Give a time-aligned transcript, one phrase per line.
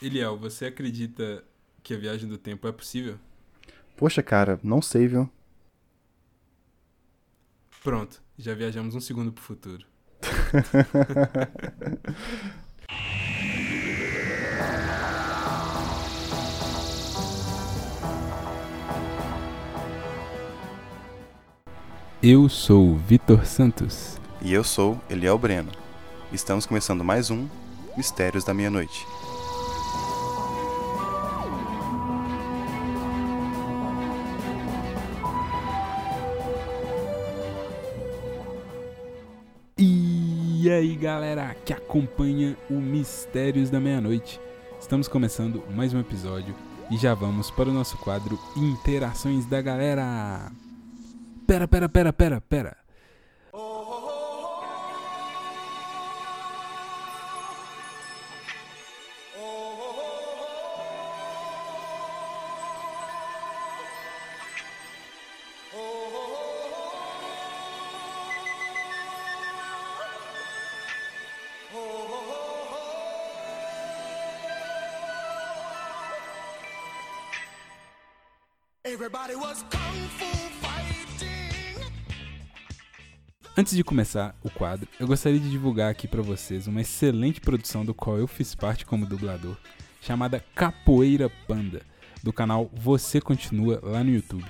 [0.00, 1.42] Eliel, você acredita
[1.82, 3.18] que a viagem do tempo é possível?
[3.96, 5.30] Poxa, cara, não sei, viu?
[7.82, 9.86] Pronto, já viajamos um segundo pro futuro.
[22.22, 24.18] Eu sou Vitor Santos.
[24.42, 25.70] E eu sou Eliel Breno.
[26.32, 27.46] Estamos começando mais um
[27.96, 29.06] Mistérios da Meia-Noite.
[40.76, 44.38] Aí galera que acompanha o Mistérios da Meia-Noite.
[44.78, 46.54] Estamos começando mais um episódio
[46.90, 50.52] e já vamos para o nosso quadro Interações da Galera.
[51.46, 52.85] Pera, pera, pera, pera, pera.
[83.58, 87.86] Antes de começar o quadro, eu gostaria de divulgar aqui para vocês uma excelente produção
[87.86, 89.56] do qual eu fiz parte como dublador,
[90.02, 91.80] chamada Capoeira Panda,
[92.22, 94.44] do canal Você Continua lá no YouTube.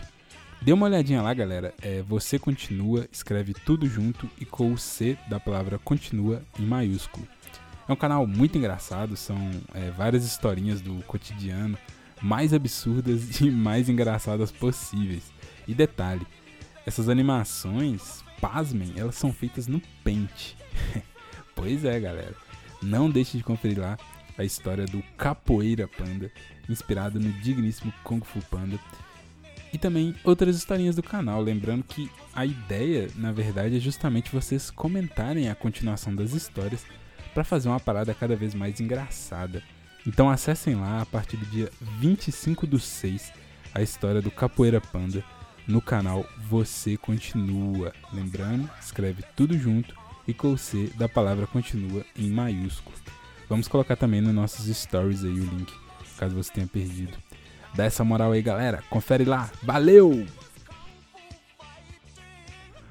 [0.61, 1.73] Dê uma olhadinha lá, galera.
[1.81, 7.29] É Você Continua, escreve tudo junto e com o C da palavra continua em maiúsculo.
[7.89, 9.39] É um canal muito engraçado, são
[9.73, 11.79] é, várias historinhas do cotidiano,
[12.20, 15.33] mais absurdas e mais engraçadas possíveis.
[15.69, 16.27] E detalhe,
[16.85, 20.55] essas animações, pasmem, elas são feitas no Paint.
[21.55, 22.34] pois é, galera.
[22.83, 23.98] Não deixe de conferir lá
[24.39, 26.31] a história do Capoeira Panda,
[26.69, 28.79] inspirado no digníssimo Kung Fu Panda.
[29.73, 34.70] E também outras historinhas do canal, lembrando que a ideia, na verdade, é justamente vocês
[34.70, 36.85] comentarem a continuação das histórias
[37.35, 39.63] para fazer uma parada cada vez mais engraçada.
[40.07, 43.33] Então acessem lá a partir do dia 25 do 6
[43.74, 45.23] a história do Capoeira Panda
[45.67, 47.93] no canal Você Continua.
[48.13, 49.95] Lembrando, escreve tudo junto
[50.27, 52.97] e com C da palavra continua em maiúsculo.
[53.49, 55.73] Vamos colocar também nos nossos stories aí o link,
[56.19, 57.17] caso você tenha perdido.
[57.75, 58.83] Dá essa moral aí, galera.
[58.89, 59.51] Confere lá.
[59.63, 60.27] Valeu!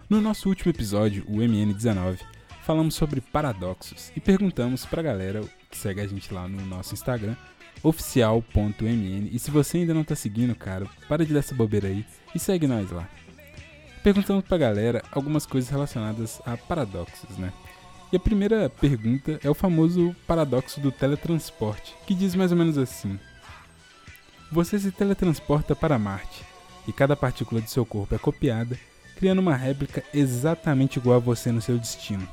[0.07, 2.19] No nosso último episódio, o MN19,
[2.61, 7.35] falamos sobre paradoxos e perguntamos pra galera que segue a gente lá no nosso Instagram,
[7.83, 9.29] oficial.mn.
[9.31, 12.39] E se você ainda não tá seguindo, cara, para de dar essa bobeira aí e
[12.39, 13.07] segue nós lá.
[14.03, 17.51] Perguntamos pra galera algumas coisas relacionadas a paradoxos, né?
[18.11, 22.77] E a primeira pergunta é o famoso paradoxo do teletransporte, que diz mais ou menos
[22.77, 23.19] assim:
[24.51, 26.43] Você se teletransporta para Marte
[26.87, 28.77] e cada partícula de seu corpo é copiada,
[29.17, 32.27] criando uma réplica exatamente igual a você no seu destino,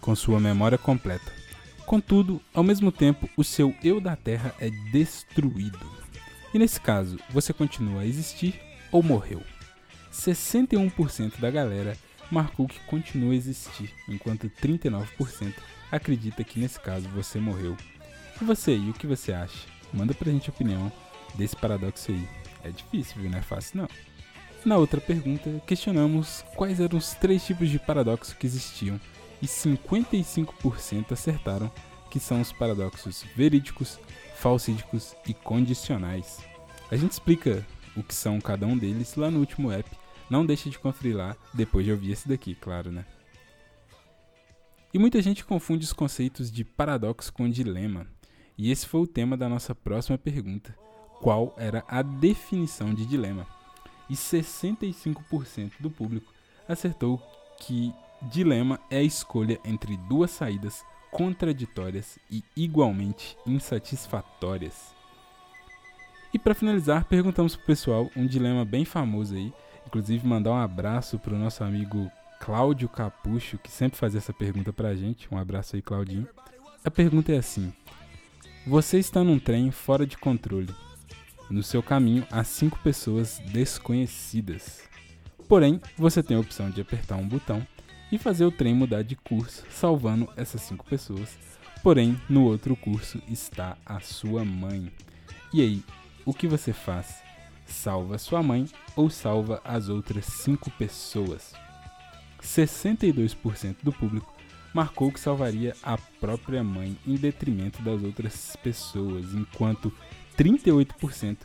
[0.00, 1.37] com sua memória completa.
[1.88, 5.90] Contudo, ao mesmo tempo, o seu eu da Terra é destruído.
[6.52, 8.60] E nesse caso, você continua a existir
[8.92, 9.42] ou morreu?
[10.12, 11.96] 61% da galera
[12.30, 15.54] marcou que continua a existir, enquanto 39%
[15.90, 17.74] acredita que nesse caso você morreu.
[18.38, 19.66] E você aí, o que você acha?
[19.90, 20.92] Manda pra gente a opinião
[21.36, 22.28] desse paradoxo aí.
[22.64, 23.30] É difícil, viu?
[23.30, 23.88] Não é fácil não.
[24.62, 29.00] Na outra pergunta, questionamos quais eram os três tipos de paradoxo que existiam
[29.40, 31.70] e 55% acertaram
[32.10, 33.98] que são os paradoxos verídicos,
[34.34, 36.38] falsídicos e condicionais.
[36.90, 37.66] A gente explica
[37.96, 39.88] o que são cada um deles lá no último app.
[40.30, 43.04] Não deixe de conferir lá depois de ouvir esse daqui, claro, né?
[44.92, 48.06] E muita gente confunde os conceitos de paradoxo com dilema.
[48.56, 50.74] E esse foi o tema da nossa próxima pergunta:
[51.20, 53.46] qual era a definição de dilema?
[54.08, 56.32] E 65% do público
[56.66, 57.18] acertou
[57.60, 64.94] que Dilema é a escolha entre duas saídas contraditórias e igualmente insatisfatórias.
[66.34, 69.52] E para finalizar, perguntamos pro pessoal um dilema bem famoso aí,
[69.86, 72.10] inclusive mandar um abraço pro nosso amigo
[72.40, 75.32] Cláudio Capucho, que sempre faz essa pergunta pra gente.
[75.32, 76.28] Um abraço aí, Claudinho.
[76.84, 77.72] A pergunta é assim:
[78.66, 80.74] Você está num trem fora de controle.
[81.48, 84.82] No seu caminho há cinco pessoas desconhecidas.
[85.48, 87.66] Porém, você tem a opção de apertar um botão
[88.10, 91.36] e fazer o trem mudar de curso, salvando essas cinco pessoas.
[91.82, 94.90] Porém, no outro curso está a sua mãe.
[95.52, 95.82] E aí,
[96.24, 97.22] o que você faz?
[97.66, 98.66] Salva sua mãe
[98.96, 101.54] ou salva as outras cinco pessoas?
[102.42, 104.32] 62% do público
[104.72, 109.92] marcou que salvaria a própria mãe em detrimento das outras pessoas, enquanto
[110.36, 111.36] 38%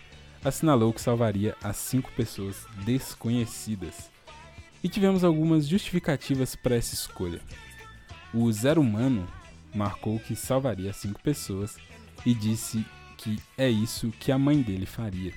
[0.43, 4.12] assinalou que salvaria as cinco pessoas desconhecidas.
[4.83, 7.39] E tivemos algumas justificativas para essa escolha.
[8.33, 9.25] O Zero Humano
[9.73, 11.77] marcou que salvaria cinco pessoas
[12.25, 12.85] e disse
[13.17, 15.33] que é isso que a mãe dele faria.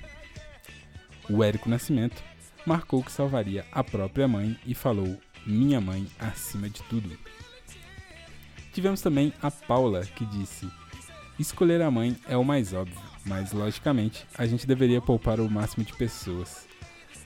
[1.29, 2.21] O Érico Nascimento
[2.65, 7.17] marcou que salvaria a própria mãe e falou: Minha mãe acima de tudo.
[8.73, 10.69] Tivemos também a Paula, que disse:
[11.39, 15.85] Escolher a mãe é o mais óbvio, mas logicamente a gente deveria poupar o máximo
[15.85, 16.66] de pessoas.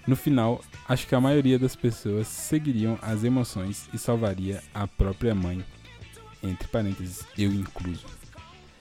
[0.07, 5.36] No final, acho que a maioria das pessoas seguiriam as emoções e salvaria a própria
[5.36, 5.63] mãe.
[6.44, 8.06] Entre parênteses, eu incluso.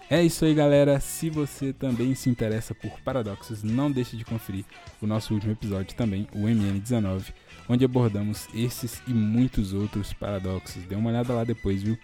[0.08, 0.98] É isso aí, galera.
[0.98, 4.64] Se você também se interessa por paradoxos, não deixe de conferir
[5.00, 7.32] o nosso último episódio também, o MN19,
[7.68, 10.82] onde abordamos esses e muitos outros paradoxos.
[10.84, 11.96] Dê uma olhada lá depois, viu?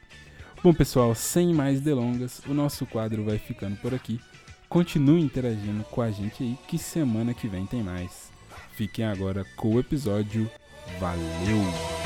[0.62, 4.20] Bom, pessoal, sem mais delongas, o nosso quadro vai ficando por aqui.
[4.68, 8.35] Continue interagindo com a gente aí, que semana que vem tem mais.
[8.76, 10.50] Fiquem agora com o episódio.
[11.00, 11.96] Valeu!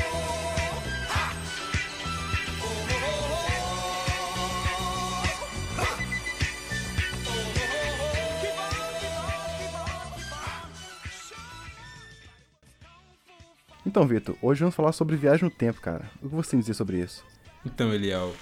[13.84, 16.08] Então, Vitor, hoje vamos falar sobre viagem no tempo, cara.
[16.22, 17.24] O que você tem a dizer sobre isso?
[17.66, 18.32] Então, Eliel,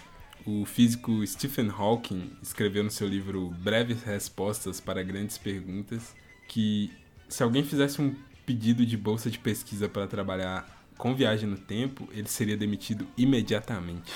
[0.44, 6.14] o físico Stephen Hawking escreveu no seu livro Breves Respostas para Grandes Perguntas
[6.46, 6.92] que
[7.28, 8.14] se alguém fizesse um
[8.46, 10.66] pedido de bolsa de pesquisa para trabalhar
[10.96, 14.10] com viagem no tempo, ele seria demitido imediatamente.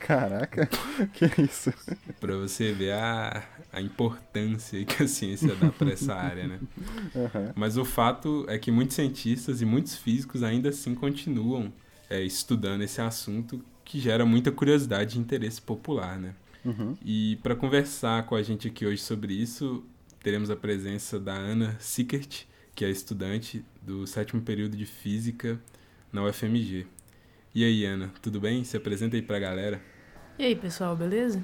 [0.00, 0.68] Caraca,
[1.14, 1.72] que isso?
[2.20, 6.60] Para você ver a, a importância que a ciência dá para essa área, né?
[7.14, 7.52] Uhum.
[7.54, 11.72] Mas o fato é que muitos cientistas e muitos físicos ainda assim continuam
[12.10, 16.34] é, estudando esse assunto que gera muita curiosidade e interesse popular, né?
[16.64, 16.96] Uhum.
[17.04, 19.84] E para conversar com a gente aqui hoje sobre isso,
[20.22, 25.58] teremos a presença da Ana Sickert, que é estudante do sétimo período de Física
[26.12, 26.86] na UFMG.
[27.54, 28.64] E aí, Ana, tudo bem?
[28.64, 29.80] Se apresenta aí para a galera.
[30.38, 31.42] E aí, pessoal, beleza?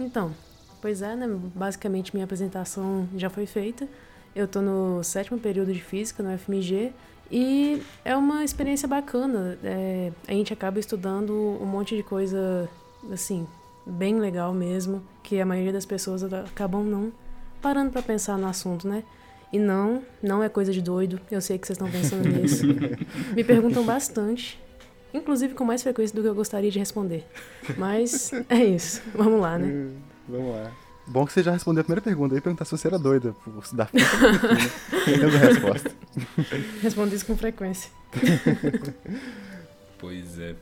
[0.00, 0.34] Então,
[0.80, 1.26] pois é, né?
[1.54, 3.86] Basicamente minha apresentação já foi feita.
[4.34, 6.92] Eu tô no sétimo período de Física na UFMG
[7.30, 9.58] e é uma experiência bacana.
[9.62, 12.68] É, a gente acaba estudando um monte de coisa,
[13.12, 13.46] assim,
[13.86, 17.12] bem legal mesmo, que a maioria das pessoas acabam não
[17.60, 19.04] parando para pensar no assunto, né?
[19.52, 21.20] E não, não é coisa de doido.
[21.30, 22.64] Eu sei que vocês estão pensando nisso.
[23.36, 24.58] Me perguntam bastante,
[25.12, 27.26] inclusive com mais frequência do que eu gostaria de responder.
[27.76, 29.02] Mas é isso.
[29.14, 29.90] Vamos lá, né?
[30.26, 30.72] Vamos lá.
[31.06, 32.32] Bom que você já respondeu a primeira pergunta.
[32.32, 34.28] Eu ia perguntar se você era doida por estudar física.
[34.28, 34.70] né?
[35.36, 35.90] A resposta.
[36.80, 37.90] Respondo isso com frequência.
[39.98, 40.54] pois é.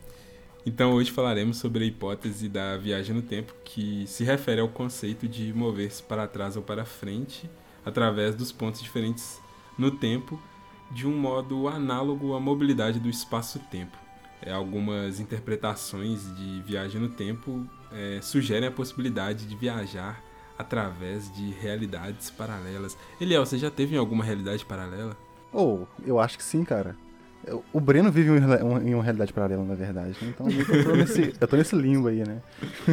[0.65, 5.27] Então hoje falaremos sobre a hipótese da viagem no tempo, que se refere ao conceito
[5.27, 7.49] de mover-se para trás ou para frente
[7.85, 9.41] através dos pontos diferentes
[9.77, 10.41] no tempo,
[10.91, 13.97] de um modo análogo à mobilidade do espaço-tempo.
[14.43, 20.23] É, algumas interpretações de viagem no tempo é, sugerem a possibilidade de viajar
[20.59, 22.97] através de realidades paralelas.
[23.21, 25.17] Eliel, você já teve em alguma realidade paralela?
[25.53, 26.97] Oh, eu acho que sim, cara.
[27.73, 28.31] O Breno vive
[28.85, 30.15] em uma realidade paralela, na verdade.
[30.21, 30.29] Né?
[30.35, 32.43] Então eu tô, nesse, eu tô nesse limbo aí, né?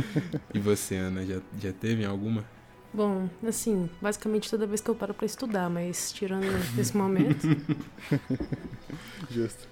[0.54, 2.45] e você, Ana, já, já teve em alguma?
[2.97, 6.48] Bom, assim, basicamente toda vez que eu paro pra estudar, mas tirando
[6.79, 7.45] esse momento.
[9.29, 9.67] Justo.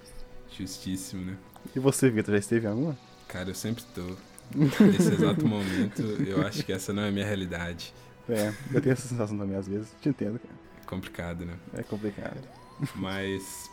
[0.56, 1.36] Justíssimo, né?
[1.74, 2.96] E você, Vitor, já esteve em alguma?
[3.26, 4.16] Cara, eu sempre estou.
[4.54, 7.92] Nesse exato momento, eu acho que essa não é a minha realidade.
[8.28, 9.88] É, eu tenho essa sensação também às vezes.
[10.00, 10.54] Te entendo, cara.
[10.86, 11.54] Complicado, né?
[11.74, 12.38] É complicado.
[12.94, 13.68] Mas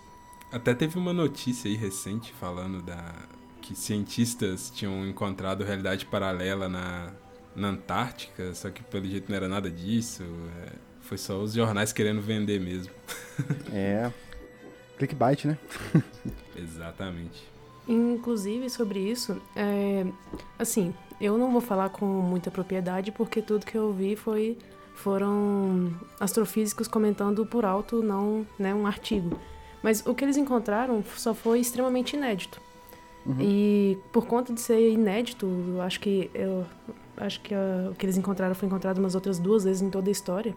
[0.52, 3.14] até teve uma notícia aí recente falando da
[3.62, 7.14] que cientistas tinham encontrado realidade paralela na,
[7.56, 10.24] na Antártica, só que pelo jeito não era nada disso.
[10.64, 12.94] É, foi só os jornais querendo vender mesmo.
[13.74, 14.12] É.
[14.98, 15.58] Clickbait, né?
[16.56, 17.44] Exatamente.
[17.88, 20.06] Inclusive, sobre isso, é,
[20.58, 24.58] assim, eu não vou falar com muita propriedade porque tudo que eu vi foi
[24.94, 29.38] foram astrofísicos comentando por alto, não né, um artigo.
[29.82, 32.62] Mas o que eles encontraram só foi extremamente inédito.
[33.26, 33.38] Uhum.
[33.40, 36.66] E por conta de ser inédito, eu acho que eu
[37.26, 40.10] acho que a, o que eles encontraram foi encontrado umas outras duas vezes em toda
[40.10, 40.56] a história.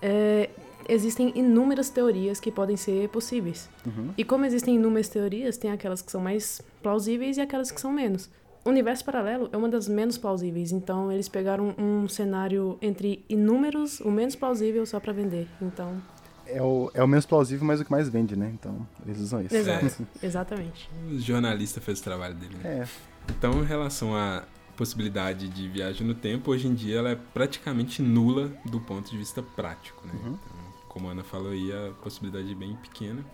[0.00, 0.50] É,
[0.88, 3.68] existem inúmeras teorias que podem ser possíveis.
[3.86, 4.10] Uhum.
[4.16, 7.92] E como existem inúmeras teorias, tem aquelas que são mais plausíveis e aquelas que são
[7.92, 8.30] menos.
[8.64, 14.00] O universo paralelo é uma das menos plausíveis, então eles pegaram um cenário entre inúmeros,
[14.00, 15.46] o menos plausível só para vender.
[15.60, 16.00] Então
[16.46, 18.50] é o, é o menos plausível, mas o que mais vende, né?
[18.52, 19.54] Então, eles usam isso.
[19.54, 20.06] Exato, é.
[20.26, 20.90] exatamente.
[21.10, 22.80] O jornalista fez o trabalho dele, né?
[22.80, 22.88] É.
[23.30, 24.44] Então, em relação à
[24.76, 29.16] possibilidade de viagem no tempo, hoje em dia ela é praticamente nula do ponto de
[29.16, 30.12] vista prático, né?
[30.14, 30.32] Uhum.
[30.32, 33.24] Então, como a Ana falou aí, a possibilidade é bem pequena,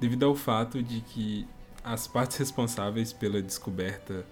[0.00, 1.46] devido ao fato de que
[1.84, 4.26] as partes responsáveis pela descoberta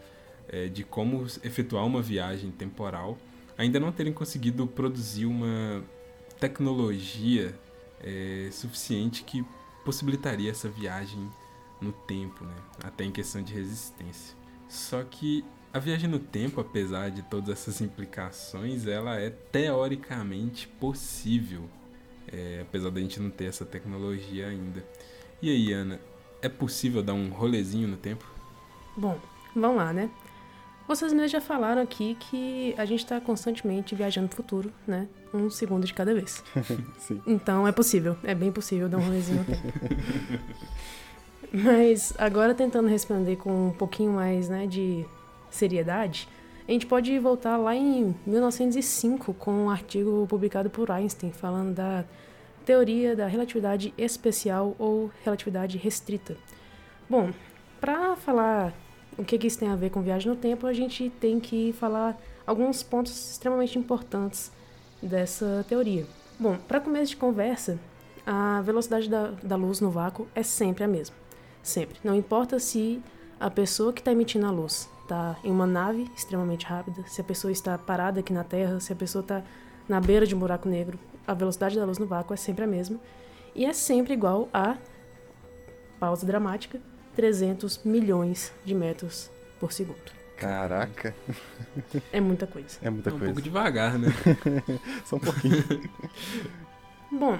[0.48, 3.16] eh, de como efetuar uma viagem temporal
[3.56, 5.84] ainda não terem conseguido produzir uma
[6.40, 7.54] tecnologia
[8.00, 9.44] eh, suficiente que
[9.84, 11.30] possibilitaria essa viagem
[11.80, 12.56] no tempo, né?
[12.82, 14.36] até em questão de resistência.
[14.68, 21.62] Só que a viagem no tempo, apesar de todas essas implicações, ela é teoricamente possível,
[22.32, 24.84] é, apesar da gente não ter essa tecnologia ainda.
[25.42, 25.98] E aí, Ana,
[26.40, 28.24] é possível dar um rolezinho no tempo?
[28.96, 29.18] Bom,
[29.52, 30.08] vamos lá, né?
[30.86, 35.08] Vocês mesmos já falaram aqui que a gente está constantemente viajando no futuro, né?
[35.32, 36.44] Um segundo de cada vez.
[37.00, 37.20] Sim.
[37.26, 40.44] Então é possível, é bem possível dar um rolezinho no tempo.
[41.52, 45.04] Mas agora tentando responder com um pouquinho mais né, de
[45.54, 46.28] seriedade,
[46.66, 52.04] a gente pode voltar lá em 1905 com um artigo publicado por Einstein falando da
[52.64, 56.36] teoria da relatividade especial ou relatividade restrita.
[57.08, 57.30] Bom,
[57.80, 58.72] para falar
[59.18, 61.74] o que, que isso tem a ver com viagem no tempo, a gente tem que
[61.74, 64.50] falar alguns pontos extremamente importantes
[65.02, 66.06] dessa teoria.
[66.40, 67.78] Bom, para começo de conversa,
[68.26, 71.14] a velocidade da, da luz no vácuo é sempre a mesma.
[71.62, 71.98] Sempre.
[72.02, 73.02] Não importa se
[73.38, 77.24] a pessoa que está emitindo a luz está em uma nave extremamente rápida, se a
[77.24, 79.42] pessoa está parada aqui na Terra, se a pessoa está
[79.88, 82.66] na beira de um buraco negro, a velocidade da luz no vácuo é sempre a
[82.66, 82.98] mesma.
[83.54, 84.76] E é sempre igual a,
[86.00, 86.80] pausa dramática,
[87.14, 89.30] 300 milhões de metros
[89.60, 90.12] por segundo.
[90.36, 91.14] Caraca,
[92.12, 92.78] É muita coisa.
[92.82, 93.32] é muita é um coisa.
[93.32, 94.08] pouco devagar, né?
[95.04, 95.62] Só um pouquinho.
[97.12, 97.38] Bom,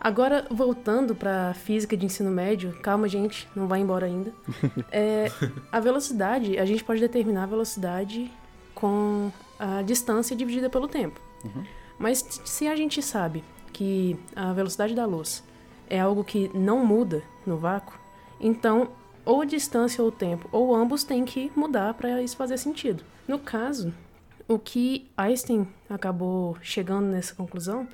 [0.00, 4.32] agora voltando para física de ensino médio, calma gente, não vai embora ainda.
[4.90, 5.30] É,
[5.70, 8.30] a velocidade, a gente pode determinar a velocidade
[8.74, 11.20] com a distância dividida pelo tempo.
[11.98, 15.42] Mas se a gente sabe que a velocidade da luz
[15.88, 17.98] é algo que não muda no vácuo,
[18.40, 18.88] então
[19.24, 23.02] ou a distância ou o tempo, ou ambos têm que mudar para isso fazer sentido.
[23.26, 23.92] No caso,
[24.46, 27.88] o que Einstein acabou chegando nessa conclusão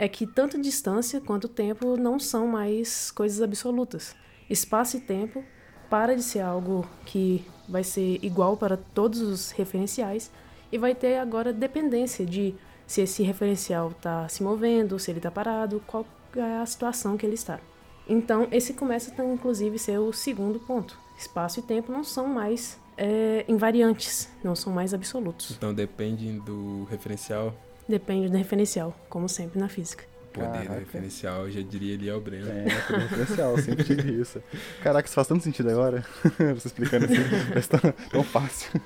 [0.00, 4.16] é que tanto distância quanto tempo não são mais coisas absolutas.
[4.48, 5.44] Espaço e tempo
[5.90, 10.30] para de ser algo que vai ser igual para todos os referenciais
[10.72, 12.54] e vai ter agora dependência de
[12.86, 17.26] se esse referencial está se movendo, se ele está parado, qual é a situação que
[17.26, 17.60] ele está.
[18.08, 20.98] Então, esse começa a, inclusive, ser o segundo ponto.
[21.18, 25.50] Espaço e tempo não são mais é, invariantes, não são mais absolutos.
[25.50, 27.54] Então depende do referencial,
[27.90, 30.04] Depende do referencial, como sempre na física.
[30.32, 30.78] poder do Caraca.
[30.78, 32.48] referencial, eu já diria ali ao Breno.
[32.48, 34.40] É, tudo referencial, sempre tive isso.
[34.80, 36.04] Caraca, isso faz tanto sentido agora.
[36.54, 37.16] Você explicando assim,
[37.48, 37.80] parece tão,
[38.12, 38.80] tão fácil.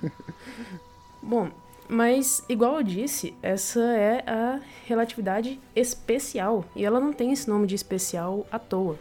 [1.22, 1.50] Bom,
[1.86, 7.66] mas igual eu disse, essa é a relatividade especial e ela não tem esse nome
[7.66, 8.98] de especial à toa.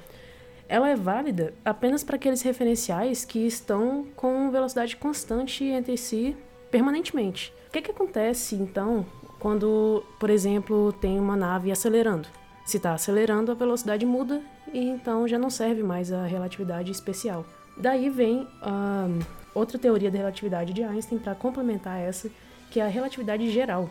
[0.67, 6.36] Ela é válida apenas para aqueles referenciais que estão com velocidade constante entre si
[6.69, 7.53] permanentemente.
[7.69, 9.05] O que, que acontece então
[9.43, 12.29] quando, por exemplo, tem uma nave acelerando?
[12.63, 14.41] Se está acelerando, a velocidade muda
[14.73, 17.45] e então já não serve mais a relatividade especial.
[17.75, 19.05] Daí vem a
[19.53, 22.31] outra teoria da relatividade de Einstein para complementar essa,
[22.71, 23.89] que é a relatividade geral.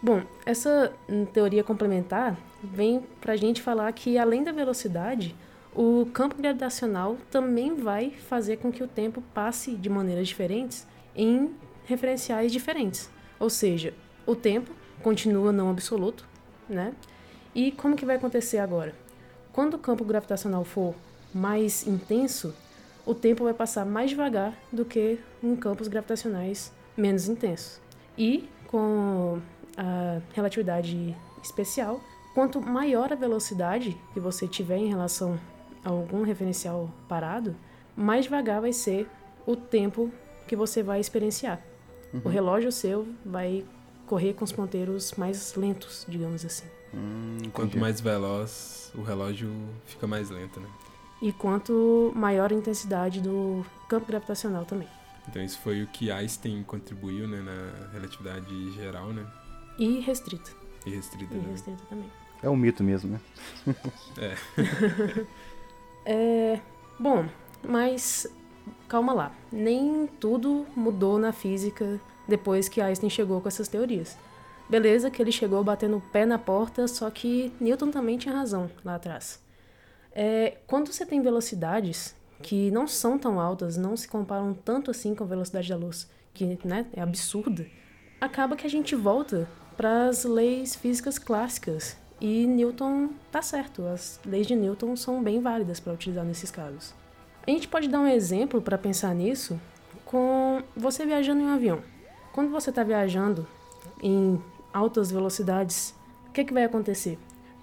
[0.00, 5.34] Bom, essa hum, teoria complementar vem para a gente falar que além da velocidade,
[5.74, 11.50] o campo gravitacional também vai fazer com que o tempo passe de maneiras diferentes em
[11.86, 13.10] referenciais diferentes.
[13.40, 13.92] Ou seja,
[14.24, 14.70] o tempo
[15.02, 16.26] continua não absoluto,
[16.68, 16.94] né?
[17.54, 18.94] E como que vai acontecer agora?
[19.52, 20.94] Quando o campo gravitacional for
[21.34, 22.54] mais intenso,
[23.04, 27.80] o tempo vai passar mais devagar do que em campos gravitacionais menos intensos.
[28.16, 29.40] E com
[29.76, 32.00] a relatividade especial,
[32.34, 35.38] quanto maior a velocidade que você tiver em relação
[35.84, 37.54] a algum referencial parado,
[37.96, 39.08] mais devagar vai ser
[39.46, 40.10] o tempo
[40.46, 41.60] que você vai experienciar.
[42.24, 43.64] O relógio seu vai
[44.12, 46.66] correr com os ponteiros mais lentos, digamos assim.
[46.92, 49.50] Hum, Quanto mais veloz, o relógio
[49.86, 50.68] fica mais lento, né?
[51.22, 54.86] E quanto maior a intensidade do campo gravitacional também.
[55.26, 59.26] Então isso foi o que Einstein contribuiu né, na relatividade geral, né?
[59.78, 60.50] E restrita.
[60.84, 61.32] E restrita.
[61.32, 61.48] E né?
[61.50, 62.10] restrita também.
[62.42, 63.74] É um mito mesmo, né?
[64.18, 64.36] É.
[66.04, 66.58] É,
[66.98, 67.24] bom,
[67.62, 68.26] mas
[68.88, 69.32] calma lá.
[69.52, 74.16] Nem tudo mudou na física depois que Einstein chegou com essas teorias.
[74.68, 78.70] Beleza que ele chegou batendo o pé na porta, só que Newton também tinha razão
[78.84, 79.40] lá atrás.
[80.14, 85.14] É, quando você tem velocidades que não são tão altas, não se comparam tanto assim
[85.14, 87.66] com a velocidade da luz, que né, é absurda,
[88.20, 91.96] acaba que a gente volta para as leis físicas clássicas.
[92.20, 96.94] E Newton tá certo, as leis de Newton são bem válidas para utilizar nesses casos.
[97.46, 99.60] A gente pode dar um exemplo para pensar nisso
[100.04, 101.82] com você viajando em um avião.
[102.32, 103.46] Quando você está viajando
[104.02, 104.40] em
[104.72, 105.94] altas velocidades,
[106.28, 107.18] o que, que vai acontecer?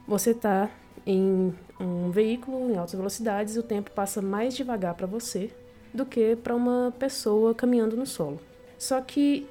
[0.08, 0.70] Você está
[1.06, 5.52] em um veículo em altas velocidades e o tempo passa mais devagar para você
[5.92, 8.40] do que para uma pessoa caminhando no solo.
[8.78, 9.48] Só que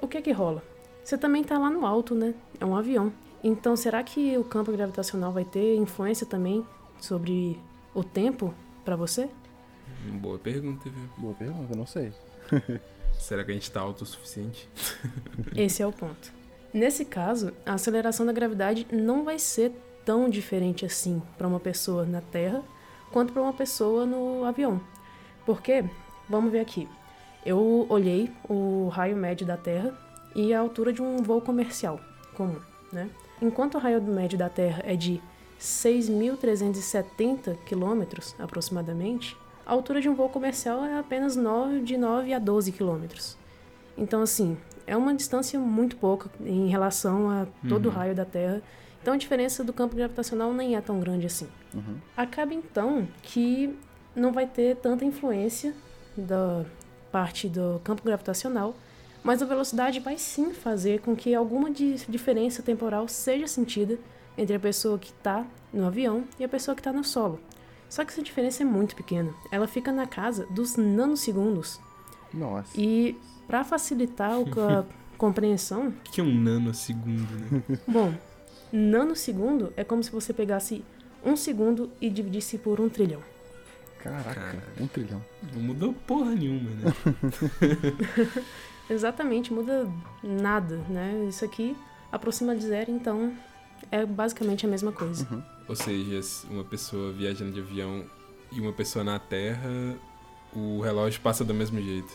[0.00, 0.62] o que é que rola?
[1.04, 2.32] Você também está lá no alto, né?
[2.58, 3.12] É um avião.
[3.44, 6.64] Então, será que o campo gravitacional vai ter influência também
[6.98, 7.60] sobre
[7.92, 9.28] o tempo para você?
[10.20, 11.08] Boa pergunta, viu?
[11.18, 12.12] Boa pergunta, não sei.
[13.22, 14.68] Será que a gente tá alto o suficiente?
[15.54, 16.32] Esse é o ponto.
[16.74, 19.70] Nesse caso, a aceleração da gravidade não vai ser
[20.04, 22.64] tão diferente assim para uma pessoa na Terra
[23.12, 24.80] quanto para uma pessoa no avião.
[25.46, 25.84] Porque,
[26.28, 26.88] vamos ver aqui,
[27.46, 29.96] eu olhei o raio médio da Terra
[30.34, 32.00] e a altura de um voo comercial
[32.34, 32.58] comum,
[32.92, 33.08] né?
[33.40, 35.22] Enquanto o raio médio da Terra é de
[35.60, 39.36] 6.370 quilômetros aproximadamente,
[39.72, 43.38] a altura de um voo comercial é apenas 9, de 9 a 12 quilômetros.
[43.96, 47.92] Então, assim, é uma distância muito pouca em relação a todo Uhum.
[47.92, 48.60] o raio da Terra.
[49.00, 51.48] Então, a diferença do campo gravitacional nem é tão grande assim.
[51.74, 51.96] Uhum.
[52.14, 53.74] Acaba, então, que
[54.14, 55.72] não vai ter tanta influência
[56.14, 56.66] da
[57.10, 58.74] parte do campo gravitacional,
[59.24, 63.98] mas a velocidade vai sim fazer com que alguma di- diferença temporal seja sentida
[64.36, 67.40] entre a pessoa que está no avião e a pessoa que está no solo.
[67.92, 69.34] Só que essa diferença é muito pequena.
[69.50, 71.78] Ela fica na casa dos nanosegundos.
[72.32, 72.70] Nossa.
[72.80, 74.86] E para facilitar o- a
[75.18, 77.28] compreensão, O que é um nanosegundo,
[77.68, 77.78] né?
[77.86, 78.14] bom,
[78.72, 80.82] nanosegundo é como se você pegasse
[81.22, 83.20] um segundo e dividisse por um trilhão.
[84.02, 84.62] Caraca, Cara.
[84.80, 85.22] um trilhão.
[85.54, 86.92] Não mudou porra nenhuma, né?
[88.88, 89.86] Exatamente, muda
[90.22, 91.26] nada, né?
[91.28, 91.76] Isso aqui
[92.10, 93.32] aproxima de zero, então
[93.90, 95.26] é basicamente a mesma coisa.
[95.72, 98.04] Ou seja, se uma pessoa viajando de avião
[98.52, 99.96] e uma pessoa na Terra,
[100.54, 102.12] o relógio passa do mesmo jeito.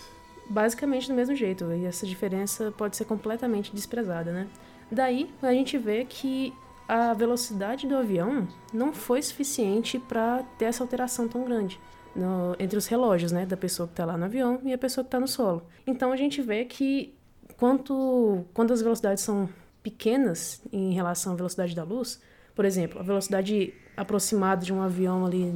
[0.47, 4.47] Basicamente do mesmo jeito, e essa diferença pode ser completamente desprezada, né?
[4.91, 6.53] Daí a gente vê que
[6.87, 11.79] a velocidade do avião não foi suficiente para ter essa alteração tão grande
[12.15, 15.03] no- entre os relógios, né, da pessoa que está lá no avião e a pessoa
[15.03, 15.63] que está no solo.
[15.87, 17.11] Então a gente vê que
[17.57, 19.49] quanto quando as velocidades são
[19.81, 22.21] pequenas em relação à velocidade da luz,
[22.57, 25.53] por exemplo, a velocidade aproximada de um avião ali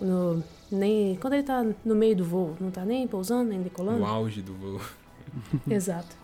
[0.00, 3.98] no, nem quando ele está no meio do voo, não está nem pousando nem decolando.
[3.98, 4.80] No auge do voo.
[5.70, 6.16] Exato.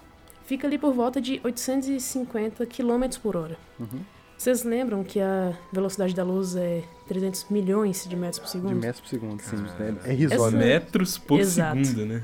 [0.46, 3.58] Fica ali por volta de 850 km por hora.
[3.78, 4.00] Uhum.
[4.36, 8.74] Vocês lembram que a velocidade da luz é 300 milhões de metros por De segundo?
[8.76, 9.56] metros por segundo, sim.
[10.04, 10.46] É, é risório.
[10.46, 11.84] Essa- Metros por Exato.
[11.84, 12.22] segundo, né?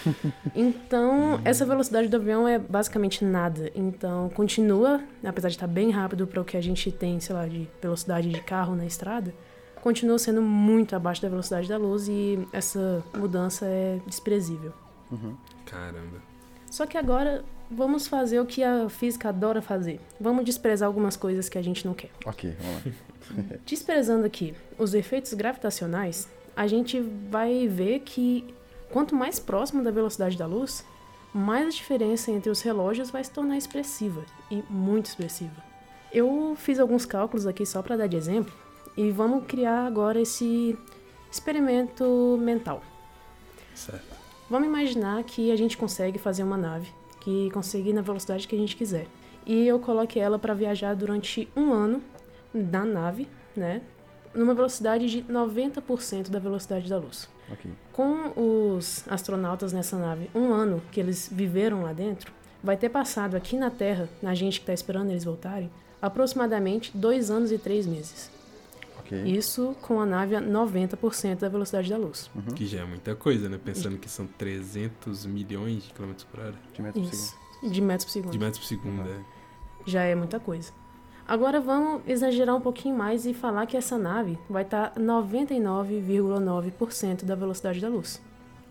[0.54, 3.70] Então, essa velocidade do avião é basicamente nada.
[3.74, 7.46] Então, continua, apesar de estar bem rápido para o que a gente tem, sei lá,
[7.46, 9.32] de velocidade de carro na estrada,
[9.82, 14.72] continua sendo muito abaixo da velocidade da luz e essa mudança é desprezível.
[15.10, 15.36] Uhum.
[15.66, 16.18] Caramba.
[16.70, 20.00] Só que agora vamos fazer o que a física adora fazer.
[20.20, 22.10] Vamos desprezar algumas coisas que a gente não quer.
[22.24, 23.56] Ok, vamos lá.
[23.66, 28.54] Desprezando aqui os efeitos gravitacionais, a gente vai ver que
[28.90, 30.84] quanto mais próximo da velocidade da luz,
[31.34, 35.64] mais a diferença entre os relógios vai se tornar expressiva e muito expressiva.
[36.12, 38.54] Eu fiz alguns cálculos aqui só para dar de exemplo
[38.96, 40.78] e vamos criar agora esse
[41.30, 42.82] experimento mental.
[43.74, 44.16] Certo.
[44.48, 46.90] Vamos imaginar que a gente consegue fazer uma nave
[47.26, 49.08] que consegue ir na velocidade que a gente quiser.
[49.44, 52.00] E eu coloque ela para viajar durante um ano
[52.54, 53.82] na nave, né?
[54.32, 57.28] Numa velocidade de 90% da velocidade da luz.
[57.50, 57.68] Ok.
[57.92, 63.34] Com os astronautas nessa nave, um ano que eles viveram lá dentro, vai ter passado
[63.34, 65.68] aqui na Terra, na gente que está esperando eles voltarem,
[66.00, 68.30] aproximadamente dois anos e três meses.
[69.06, 69.22] Ok.
[69.24, 72.28] Isso com a nave a 90% da velocidade da luz.
[72.34, 72.42] Uhum.
[72.54, 73.58] Que já é muita coisa, né?
[73.62, 76.54] Pensando que são 300 milhões de quilômetros por hora.
[76.74, 77.34] De metros por Isso.
[77.60, 77.72] segundo.
[77.72, 78.32] De metros por segundo.
[78.32, 79.14] De metros por segundo, Uhum.
[79.14, 79.20] é.
[79.86, 80.72] já é muita coisa.
[81.28, 87.24] Agora vamos exagerar um pouquinho mais e falar que essa nave vai tá estar 99,9%
[87.24, 88.20] da velocidade da luz.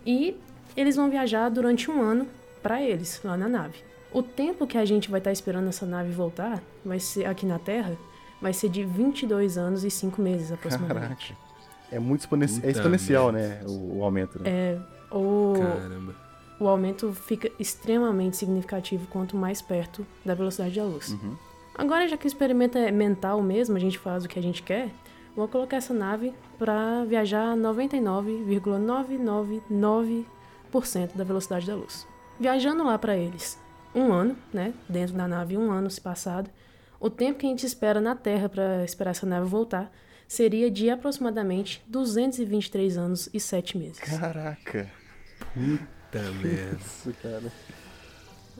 [0.05, 0.37] E
[0.75, 2.27] eles vão viajar durante um ano
[2.61, 3.79] para eles, lá na nave.
[4.11, 7.59] O tempo que a gente vai estar esperando essa nave voltar, vai ser aqui na
[7.59, 7.97] Terra,
[8.45, 11.33] vai ser de 22 anos e 5 meses aproximadamente.
[11.33, 11.45] Caraca.
[11.91, 13.63] É muito exponen- Puta é exponencial, né?
[13.65, 14.47] O, o aumento, né?
[14.47, 14.77] É,
[15.11, 16.15] o, Caramba.
[16.59, 21.09] o aumento fica extremamente significativo quanto mais perto da velocidade da luz.
[21.09, 21.35] Uhum.
[21.75, 24.61] Agora, já que o experimento é mental mesmo, a gente faz o que a gente
[24.61, 24.91] quer,
[25.35, 30.25] vão colocar essa nave para viajar a 99,999%
[31.15, 32.05] da velocidade da luz.
[32.39, 33.57] Viajando lá para eles
[33.95, 36.47] um ano, né, dentro da nave, um ano se passado,
[36.99, 39.91] o tempo que a gente espera na Terra para esperar essa nave voltar
[40.27, 43.99] seria de aproximadamente 223 anos e 7 meses.
[43.99, 44.89] Caraca.
[45.53, 46.77] Puta merda.
[46.79, 47.51] Isso, cara.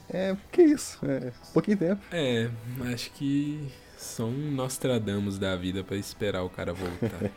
[0.10, 1.00] É, que isso?
[1.04, 2.02] É, pouquinho tempo.
[2.12, 2.50] É,
[2.94, 7.22] acho que só um Nostradamus da vida pra esperar o cara voltar.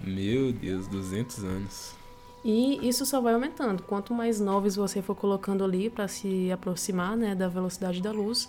[0.00, 1.99] Meu Deus, 200 anos.
[2.44, 3.82] E isso só vai aumentando.
[3.82, 8.48] Quanto mais novos você for colocando ali para se aproximar né, da velocidade da luz,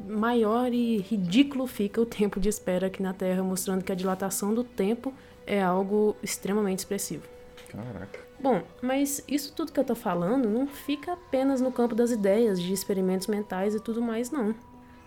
[0.00, 4.52] maior e ridículo fica o tempo de espera aqui na Terra, mostrando que a dilatação
[4.52, 5.12] do tempo
[5.46, 7.22] é algo extremamente expressivo.
[7.68, 8.28] Caraca.
[8.40, 12.60] Bom, mas isso tudo que eu tô falando não fica apenas no campo das ideias,
[12.60, 14.54] de experimentos mentais e tudo mais, não.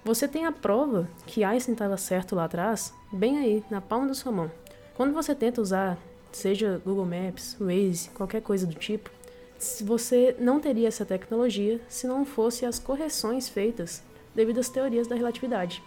[0.03, 4.13] Você tem a prova que Einstein estava certo lá atrás, bem aí, na palma da
[4.13, 4.51] sua mão.
[4.95, 5.97] Quando você tenta usar,
[6.37, 9.09] seja Google Maps, Waze, qualquer coisa do tipo,
[9.57, 14.01] se você não teria essa tecnologia se não fosse as correções feitas
[14.33, 15.83] devido às teorias da relatividade.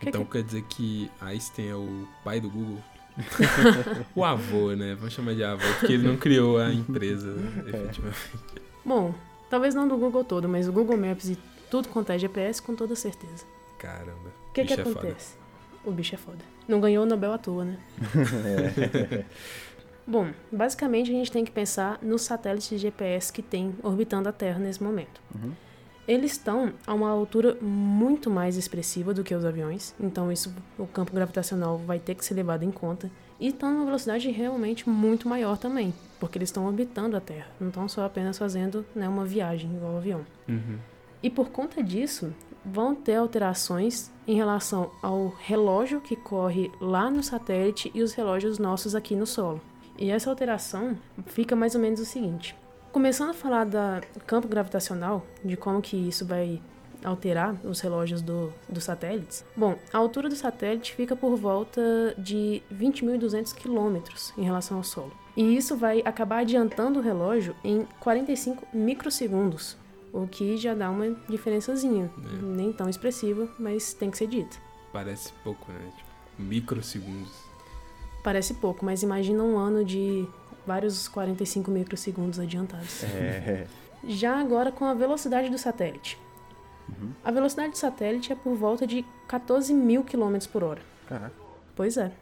[0.00, 2.78] Que Então que- quer dizer que Einstein é o pai do Google?
[4.14, 4.94] o avô, né?
[4.94, 7.34] Vamos chamar de avô, porque ele não criou a empresa,
[7.66, 8.18] efetivamente.
[8.84, 9.14] Bom,
[9.48, 11.38] talvez não do Google todo, mas o Google Maps e
[11.70, 13.44] tudo quanto é GPS, com toda certeza.
[13.78, 14.30] Caramba.
[14.50, 14.90] O que, que é foda.
[14.90, 15.34] acontece?
[15.84, 16.44] O bicho é foda.
[16.68, 17.78] Não ganhou o Nobel à toa, né?
[20.06, 24.32] Bom, basicamente a gente tem que pensar nos satélites de GPS que tem orbitando a
[24.32, 25.20] Terra nesse momento.
[25.34, 25.52] Uhum.
[26.06, 30.86] Eles estão a uma altura muito mais expressiva do que os aviões, então isso o
[30.86, 33.10] campo gravitacional vai ter que ser levado em conta.
[33.40, 37.68] E estão numa velocidade realmente muito maior também, porque eles estão orbitando a Terra, não
[37.68, 40.24] estão só apenas fazendo né, uma viagem igual o avião.
[40.48, 40.78] Uhum.
[41.22, 42.32] E por conta disso,
[42.64, 48.58] vão ter alterações em relação ao relógio que corre lá no satélite e os relógios
[48.58, 49.60] nossos aqui no solo.
[49.98, 52.56] E essa alteração fica mais ou menos o seguinte:
[52.92, 56.60] começando a falar da campo gravitacional, de como que isso vai
[57.04, 59.44] alterar os relógios do, dos satélites.
[59.56, 65.12] Bom, a altura do satélite fica por volta de 20.200 quilômetros em relação ao solo.
[65.36, 69.76] E isso vai acabar adiantando o relógio em 45 microsegundos,
[70.22, 72.10] o que já dá uma diferençazinha.
[72.18, 72.42] É.
[72.42, 74.56] Nem tão expressiva, mas tem que ser dita.
[74.92, 75.92] Parece pouco, né?
[75.96, 77.32] Tipo, microsegundos.
[78.22, 80.26] Parece pouco, mas imagina um ano de
[80.66, 83.04] vários 45 microsegundos adiantados.
[83.04, 83.66] É.
[84.04, 86.18] Já agora com a velocidade do satélite.
[86.88, 87.12] Uhum.
[87.24, 90.80] A velocidade do satélite é por volta de 14 mil quilômetros por hora.
[91.08, 91.34] Caraca.
[91.74, 92.12] Pois é.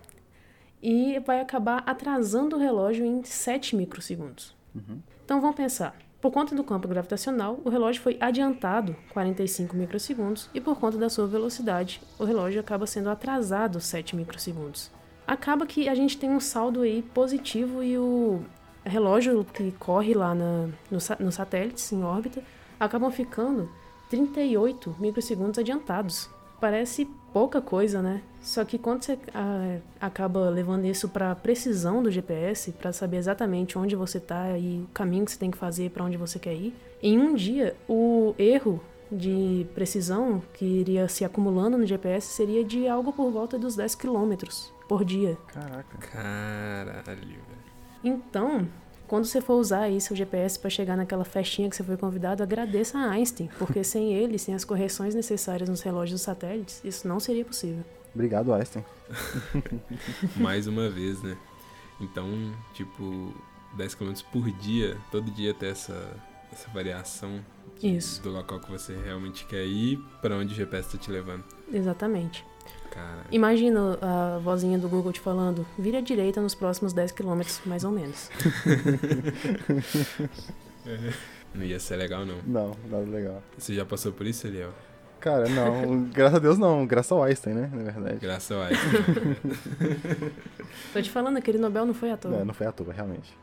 [0.82, 4.54] E vai acabar atrasando o relógio em 7 microsegundos.
[4.74, 5.00] Uhum.
[5.24, 5.96] Então vamos pensar.
[6.24, 11.10] Por conta do campo gravitacional, o relógio foi adiantado 45 microsegundos e por conta da
[11.10, 14.90] sua velocidade, o relógio acaba sendo atrasado 7 microsegundos.
[15.26, 18.42] Acaba que a gente tem um saldo aí positivo e o
[18.82, 22.42] relógio que corre lá na, no, nos satélites em órbita
[22.80, 23.68] acabam ficando
[24.08, 26.30] 38 microsegundos adiantados.
[26.58, 28.22] Parece pouca coisa, né?
[28.40, 33.76] Só que quando você ah, acaba levando isso para precisão do GPS, para saber exatamente
[33.76, 36.54] onde você tá e o caminho que você tem que fazer para onde você quer
[36.54, 42.64] ir, em um dia o erro de precisão que iria se acumulando no GPS seria
[42.64, 45.36] de algo por volta dos 10 quilômetros por dia.
[45.48, 45.98] Caraca.
[45.98, 47.64] Caralho, velho.
[48.04, 48.68] Então,
[49.14, 52.42] quando você for usar aí seu GPS para chegar naquela festinha que você foi convidado,
[52.42, 57.06] agradeça a Einstein, porque sem ele, sem as correções necessárias nos relógios dos satélites, isso
[57.06, 57.84] não seria possível.
[58.12, 58.84] Obrigado, Einstein.
[60.34, 61.36] Mais uma vez, né?
[62.00, 62.26] Então,
[62.72, 63.32] tipo,
[63.76, 66.10] 10 km por dia, todo dia ter essa,
[66.52, 67.38] essa variação
[67.78, 68.20] de- Isso.
[68.20, 71.44] do local que você realmente quer ir para onde o GPS tá te levando.
[71.72, 72.44] Exatamente.
[72.90, 77.60] Cara, Imagina a vozinha do Google te falando, vira à direita nos próximos 10 quilômetros,
[77.66, 78.30] mais ou menos.
[81.54, 82.36] não ia ser legal não.
[82.46, 83.42] Não, nada legal.
[83.58, 84.70] Você já passou por isso, Eliel?
[85.18, 86.04] Cara, não.
[86.12, 86.86] graças a Deus não.
[86.86, 87.70] Graças ao Einstein, né?
[87.72, 88.18] Na verdade.
[88.20, 89.36] Graças ao Einstein.
[90.92, 92.30] Tô te falando, aquele Nobel não foi à toa.
[92.30, 93.36] Não, não foi à toa, realmente.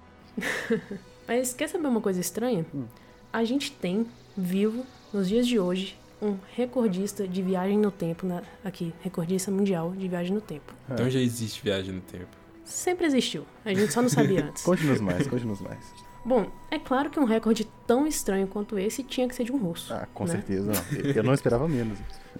[1.27, 2.65] Mas quer saber uma coisa estranha?
[2.73, 2.86] Hum.
[3.34, 4.05] A gente tem,
[4.38, 9.91] vivo, nos dias de hoje, um recordista de viagem no tempo, na- aqui, recordista mundial
[9.91, 10.73] de viagem no tempo.
[10.89, 12.27] Então já existe viagem no tempo.
[12.63, 14.63] Sempre existiu, a gente só não sabia antes.
[14.63, 15.79] Conte-nos mais, conte-nos mais.
[16.23, 19.57] Bom, é claro que um recorde tão estranho quanto esse tinha que ser de um
[19.57, 19.91] russo.
[19.91, 20.34] Ah, com né?
[20.34, 20.71] certeza.
[20.71, 20.99] Não.
[21.15, 21.97] Eu não esperava menos.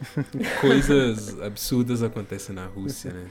[0.62, 3.26] Coisas absurdas acontecem na Rússia, né?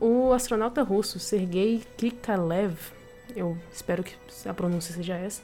[0.00, 2.74] O astronauta russo Sergei Krikalev,
[3.36, 4.14] eu espero que
[4.46, 5.42] a pronúncia seja essa,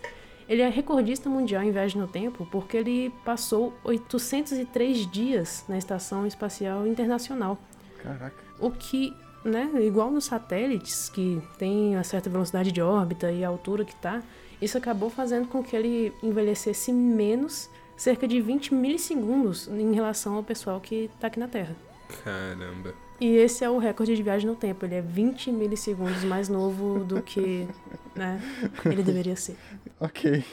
[0.49, 6.27] ele é recordista mundial em viagem no tempo porque ele passou 803 dias na Estação
[6.27, 7.59] Espacial Internacional.
[8.03, 8.35] Caraca.
[8.59, 13.49] O que, né, igual nos satélites, que tem uma certa velocidade de órbita e a
[13.49, 14.23] altura que tá,
[14.61, 20.43] isso acabou fazendo com que ele envelhecesse menos, cerca de 20 milissegundos, em relação ao
[20.43, 21.77] pessoal que tá aqui na Terra.
[22.25, 23.06] Caramba.
[23.21, 24.85] E esse é o recorde de viagem no tempo.
[24.85, 27.67] Ele é 20 milissegundos mais novo do que
[28.15, 28.41] né,
[28.85, 29.57] ele deveria ser.
[29.99, 30.45] Ok.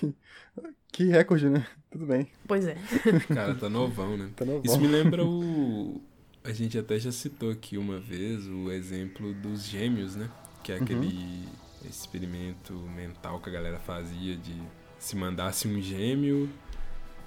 [0.91, 1.65] Que recorde, né?
[1.91, 2.27] Tudo bem.
[2.47, 2.77] Pois é.
[3.33, 4.29] Cara, tá novão, né?
[4.35, 4.61] Tá novão.
[4.63, 6.01] Isso me lembra o.
[6.43, 10.29] A gente até já citou aqui uma vez o exemplo dos gêmeos, né?
[10.63, 11.47] Que é aquele
[11.89, 14.53] experimento mental que a galera fazia de
[14.99, 16.49] se mandasse um gêmeo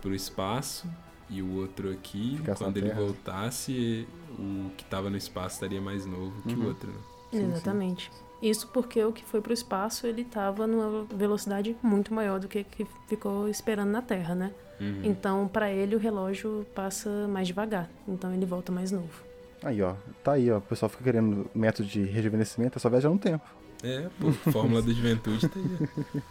[0.01, 0.89] pro espaço
[1.29, 3.01] e o outro aqui, quando ele Terra.
[3.01, 4.07] voltasse,
[4.39, 6.65] o que tava no espaço estaria mais novo que Uhum.
[6.65, 6.97] o outro, né?
[7.33, 7.47] Sim, sim.
[7.53, 8.11] Exatamente.
[8.43, 12.63] Isso porque o que foi pro espaço, ele tava numa velocidade muito maior do que
[12.65, 14.53] que ficou esperando na Terra, né?
[14.79, 15.01] Uhum.
[15.05, 17.89] Então, pra ele, o relógio passa mais devagar.
[18.07, 19.25] Então, ele volta mais novo.
[19.63, 19.95] Aí, ó.
[20.23, 20.59] Tá aí, ó.
[20.59, 23.45] O pessoal fica querendo método de rejuvenescimento, é só viajar no tempo.
[23.83, 26.23] É, pô, fórmula da juventude tá aí.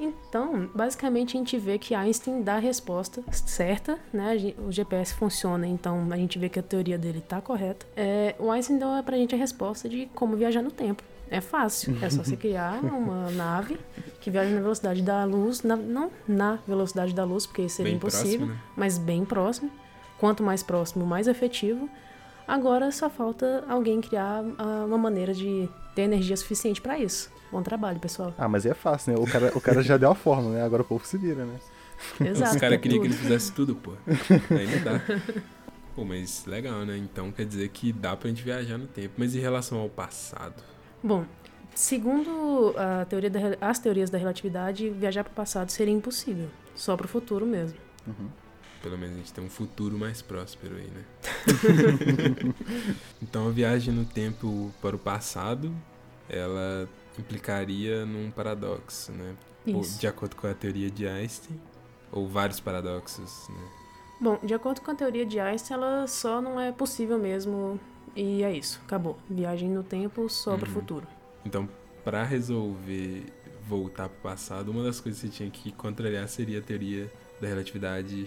[0.00, 4.34] Então, basicamente, a gente vê que Einstein dá a resposta certa, né?
[4.66, 7.84] O GPS funciona, então a gente vê que a teoria dele tá correta.
[7.94, 11.02] É, o Einstein deu pra gente a resposta de como viajar no tempo.
[11.30, 13.78] É fácil, é só você criar uma nave
[14.20, 17.90] que viaja na velocidade da luz, na- não na velocidade da luz, porque isso seria
[17.90, 18.60] Bem impossível, próximo, né?
[18.76, 19.70] mas bem próximo.
[20.18, 21.88] Quanto mais próximo, mais efetivo.
[22.48, 27.30] Agora só falta alguém criar ah, uma maneira de ter energia suficiente pra isso.
[27.50, 28.32] Bom trabalho, pessoal.
[28.38, 29.18] Ah, mas é fácil, né?
[29.20, 30.62] O cara, o cara já deu a fórmula, né?
[30.62, 31.56] Agora o povo se vira, né?
[32.20, 32.54] Exato.
[32.54, 33.92] Os caras é queriam que ele fizesse tudo, pô.
[34.50, 35.00] Aí não dá.
[35.94, 36.96] Pô, mas legal, né?
[36.96, 39.14] Então quer dizer que dá pra gente viajar no tempo.
[39.18, 40.62] Mas em relação ao passado?
[41.02, 41.24] Bom,
[41.74, 46.48] segundo a teoria da- as teorias da relatividade, viajar para o passado seria impossível.
[46.74, 47.76] Só para o futuro mesmo.
[48.82, 51.04] Pelo menos a gente tem um futuro mais próspero aí, né?
[53.22, 55.74] então a viagem no tempo para o passado,
[56.28, 56.88] ela
[57.18, 59.34] implicaria num paradoxo, né?
[59.66, 60.00] Ou, Isso.
[60.00, 61.60] de acordo com a teoria de Einstein,
[62.10, 63.68] ou vários paradoxos, né?
[64.20, 67.78] Bom, de acordo com a teoria de Einstein, ela só não é possível mesmo.
[68.16, 69.18] E é isso, acabou.
[69.28, 70.74] Viagem no tempo só para o Uhum.
[70.74, 71.06] futuro.
[71.44, 71.68] Então,
[72.04, 73.24] para resolver
[73.68, 77.10] voltar para o passado, uma das coisas que você tinha que contrariar seria a teoria
[77.40, 78.26] da relatividade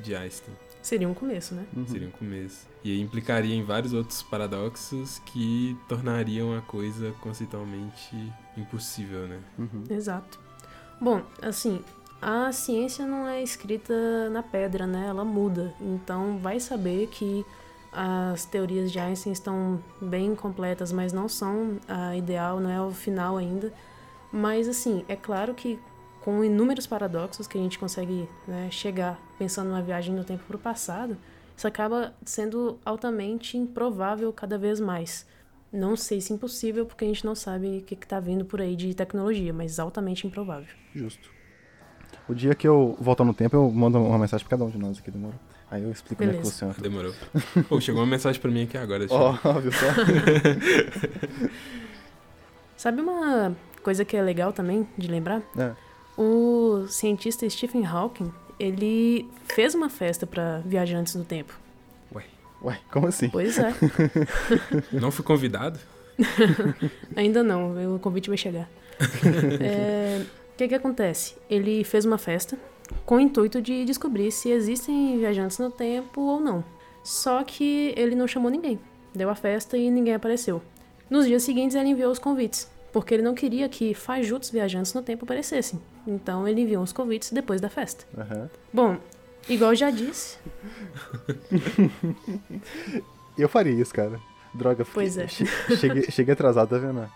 [0.00, 0.54] de Einstein.
[0.82, 1.64] Seria um começo, né?
[1.76, 1.86] Uhum.
[1.86, 2.66] Seria um começo.
[2.82, 8.16] E implicaria em vários outros paradoxos que tornariam a coisa conceitualmente
[8.56, 9.40] impossível, né?
[9.56, 9.84] Uhum.
[9.88, 10.40] Exato.
[11.00, 11.80] Bom, assim,
[12.20, 15.06] a ciência não é escrita na pedra, né?
[15.08, 15.72] Ela muda.
[15.80, 17.46] Então, vai saber que
[17.92, 22.90] as teorias de Einstein estão bem completas, mas não são a ideal, não é o
[22.90, 23.72] final ainda.
[24.32, 25.78] Mas, assim, é claro que
[26.24, 30.56] com inúmeros paradoxos que a gente consegue né, chegar pensando numa viagem no tempo para
[30.56, 31.16] o passado,
[31.56, 35.26] isso acaba sendo altamente improvável cada vez mais.
[35.72, 38.76] Não sei se impossível, porque a gente não sabe o que está vindo por aí
[38.76, 40.68] de tecnologia, mas altamente improvável.
[40.94, 41.30] Justo.
[42.28, 44.78] O dia que eu voltar no tempo, eu mando uma mensagem pra cada um de
[44.78, 45.38] nós aqui, demorou?
[45.70, 46.52] Aí eu explico como é que Beleza.
[46.52, 46.74] funciona.
[46.78, 47.14] Demorou.
[47.68, 49.06] Pô, chegou uma mensagem pra mim aqui agora.
[49.10, 49.86] Ó, viu só?
[52.76, 55.42] Sabe uma coisa que é legal também de lembrar?
[55.56, 55.72] É.
[56.16, 61.58] O cientista Stephen Hawking, ele fez uma festa para viajantes no tempo.
[62.64, 63.28] Ué, como assim?
[63.28, 63.74] Pois é.
[64.92, 65.80] Não fui convidado?
[67.16, 68.68] ainda não, o convite vai chegar.
[69.60, 70.22] É,
[70.52, 71.34] O que que acontece?
[71.50, 72.56] Ele fez uma festa
[73.04, 76.62] com o intuito de descobrir se existem viajantes no tempo ou não.
[77.02, 78.78] Só que ele não chamou ninguém.
[79.12, 80.62] Deu a festa e ninguém apareceu.
[81.10, 85.02] Nos dias seguintes ele enviou os convites, porque ele não queria que fajutos viajantes no
[85.02, 85.80] tempo aparecessem.
[86.06, 88.04] Então ele enviou os convites depois da festa.
[88.16, 88.50] Aham.
[88.72, 88.96] Bom,
[89.48, 90.36] igual eu já disse,
[93.36, 94.20] Eu faria isso, cara.
[94.54, 95.26] Droga, Pois é.
[95.26, 97.08] che- cheguei, cheguei atrasado, tá vendo?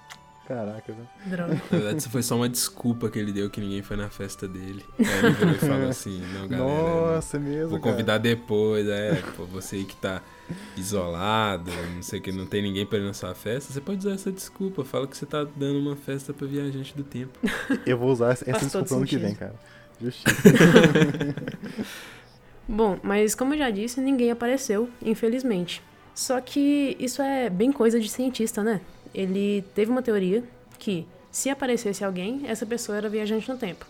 [0.48, 1.08] Caraca, velho.
[1.26, 1.54] droga.
[1.54, 4.46] Na verdade, isso foi só uma desculpa que ele deu que ninguém foi na festa
[4.48, 4.82] dele.
[4.98, 7.12] Aí ele falou assim, não, galera.
[7.14, 7.92] Nossa, mesmo, Vou cara.
[7.92, 10.22] convidar depois, é, pô, você aí que tá
[10.76, 13.98] isolado, não sei o que, não tem ninguém pra ir na sua festa, você pode
[13.98, 17.38] usar essa desculpa, fala que você tá dando uma festa pra viajante do tempo.
[17.86, 19.54] Eu vou usar essa Faz desculpa ano que vem, cara.
[20.00, 20.36] Justiça.
[22.68, 25.80] Bom, mas como eu já disse, ninguém apareceu, infelizmente.
[26.14, 28.80] Só que isso é bem coisa de cientista, né?
[29.14, 30.42] Ele teve uma teoria
[30.78, 33.86] que, se aparecesse alguém, essa pessoa era viajante no tempo.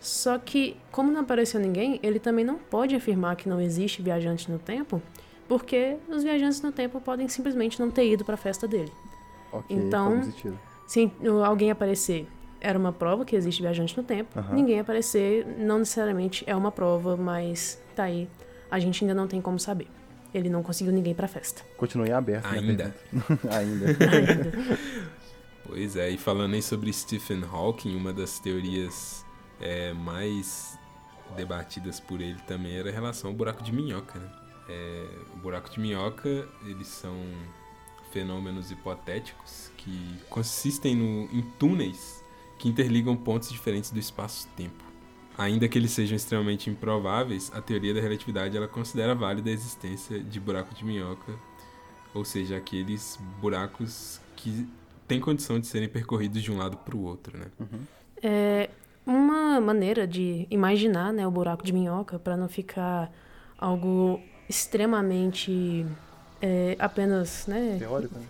[0.00, 4.50] Só que, como não apareceu ninguém, ele também não pode afirmar que não existe viajante
[4.50, 5.02] no tempo,
[5.50, 8.92] porque os viajantes no tempo podem simplesmente não ter ido para a festa dele.
[9.50, 10.22] ok, Então-.
[10.86, 11.10] Se
[11.44, 12.28] alguém aparecer,
[12.60, 14.38] era uma prova que existe viajante no tempo.
[14.38, 14.54] Aham.
[14.54, 18.28] Ninguém aparecer, não necessariamente é uma prova, mas tá aí.
[18.70, 19.88] A gente ainda não tem como saber.
[20.32, 21.62] ele não conseguiu ninguém pra festa.
[21.76, 22.46] Continue aberto.
[22.48, 22.94] minha Ainda.
[23.50, 23.86] Ainda.
[24.16, 24.52] Ainda.
[25.66, 29.24] Pois é, e falando aí sobre Stephen Hawking, uma das teorias
[29.60, 30.76] é, mais
[31.36, 34.39] debatidas por ele também era a relação ao buraco de minhoca, né?
[34.70, 35.04] É,
[35.34, 37.16] o buraco de minhoca, eles são
[38.12, 42.24] fenômenos hipotéticos que consistem no, em túneis
[42.56, 44.84] que interligam pontos diferentes do espaço-tempo.
[45.36, 50.20] Ainda que eles sejam extremamente improváveis, a teoria da relatividade ela considera válida a existência
[50.20, 51.34] de buraco de minhoca,
[52.14, 54.68] ou seja, aqueles buracos que
[55.08, 57.46] têm condição de serem percorridos de um lado para o outro, né?
[58.22, 58.70] É
[59.06, 63.10] uma maneira de imaginar né, o buraco de minhoca para não ficar
[63.58, 65.86] algo extremamente
[66.42, 68.24] é, apenas né, Teórico, né?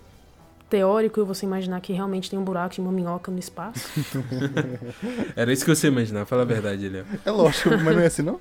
[0.69, 3.89] teórico e você imaginar que realmente tem um buraco de uma minhoca no espaço.
[5.35, 7.07] Era isso que você imaginava, fala a verdade, Léo.
[7.25, 8.41] É lógico, mas não é assim, não?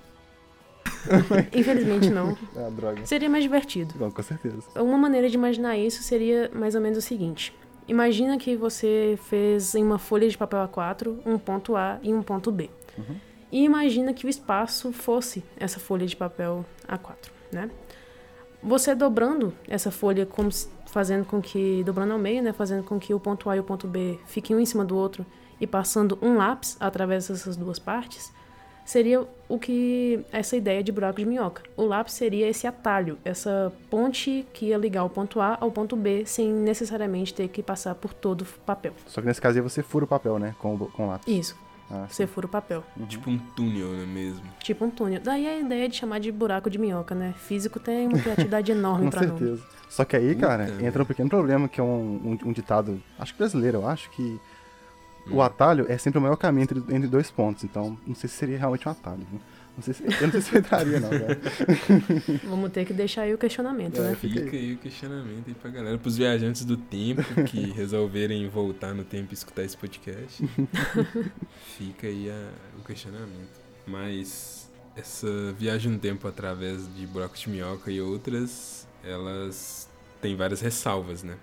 [1.55, 2.37] Infelizmente não.
[2.55, 3.05] Ah, droga.
[3.05, 3.95] Seria mais divertido.
[3.97, 4.57] Não, com certeza.
[4.75, 7.55] Uma maneira de imaginar isso seria mais ou menos o seguinte.
[7.87, 12.21] Imagina que você fez em uma folha de papel A4 um ponto A e um
[12.21, 12.69] ponto B.
[12.97, 13.15] Uhum.
[13.51, 17.69] E imagina que o espaço fosse essa folha de papel A4, né?
[18.61, 20.49] Você dobrando essa folha, como
[20.87, 22.51] fazendo com que, dobrando ao meio, né?
[22.51, 24.97] Fazendo com que o ponto A e o ponto B fiquem um em cima do
[24.97, 25.25] outro
[25.61, 28.33] e passando um lápis através dessas duas partes,
[28.83, 31.61] seria o que essa ideia de buraco de minhoca.
[31.77, 35.95] O lápis seria esse atalho, essa ponte que ia ligar o ponto A ao ponto
[35.95, 38.93] B sem necessariamente ter que passar por todo o papel.
[39.07, 40.53] Só que nesse caso aí você fura o papel, né?
[40.59, 41.33] Com, o- com o lápis.
[41.33, 41.55] Isso,
[41.91, 42.83] Ah, você fura o papel.
[43.07, 44.41] Tipo um túnel, não é mesmo?
[44.61, 45.19] Tipo um túnel.
[45.23, 47.33] Daí a ideia de chamar de buraco de minhoca, né?
[47.37, 49.39] Físico tem uma criatividade enorme Com pra nome.
[49.39, 49.63] certeza.
[49.89, 53.01] Só que aí, cara, Puta entra um pequeno problema, que é um, um, um ditado,
[53.17, 54.39] acho que brasileiro, eu acho que
[55.27, 55.35] Hum.
[55.35, 57.63] o atalho é sempre o maior caminho entre, entre dois pontos.
[57.63, 59.19] Então, não sei se seria realmente um atalho.
[59.29, 59.39] Viu?
[59.79, 61.39] Não sei se, eu não sei se eu entraria, não, cara.
[62.43, 64.15] Vamos ter que deixar aí o questionamento, É, né?
[64.15, 68.93] fica Fica aí o questionamento aí pra galera, pros viajantes do tempo que resolverem voltar
[68.93, 70.43] no tempo e escutar esse podcast.
[71.77, 73.59] Fica aí a- o questionamento.
[73.87, 79.89] Mas essa viagem no tempo através de buracos de minhoca e outras, elas
[80.21, 81.37] têm várias ressalvas, né?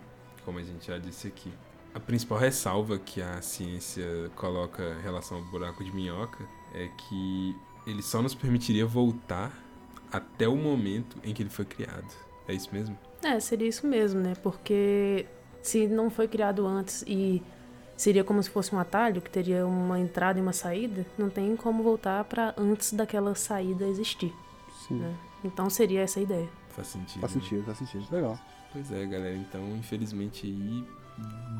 [0.45, 1.51] Como a gente já disse aqui.
[1.95, 4.05] A principal ressalva que a ciência
[4.37, 6.45] coloca em relação ao buraco de minhoca
[6.75, 9.53] é que ele só nos permitiria voltar
[10.11, 12.13] até o momento em que ele foi criado.
[12.49, 12.99] É isso mesmo?
[13.23, 14.35] É, seria isso mesmo, né?
[14.43, 15.27] Porque
[15.63, 17.43] se não foi criado antes e
[17.97, 21.57] seria como se fosse um atalho, que teria uma entrada e uma saída, não tem
[21.57, 24.33] como voltar pra antes daquela saída existir.
[24.87, 25.03] Sim.
[25.03, 25.13] É.
[25.45, 26.49] Então seria essa a ideia.
[26.71, 27.21] Faz sentido.
[27.21, 27.41] Faz né?
[27.41, 28.07] sentido, faz sentido.
[28.11, 28.39] Legal.
[28.73, 29.35] Pois é, galera.
[29.35, 30.85] Então, infelizmente, aí,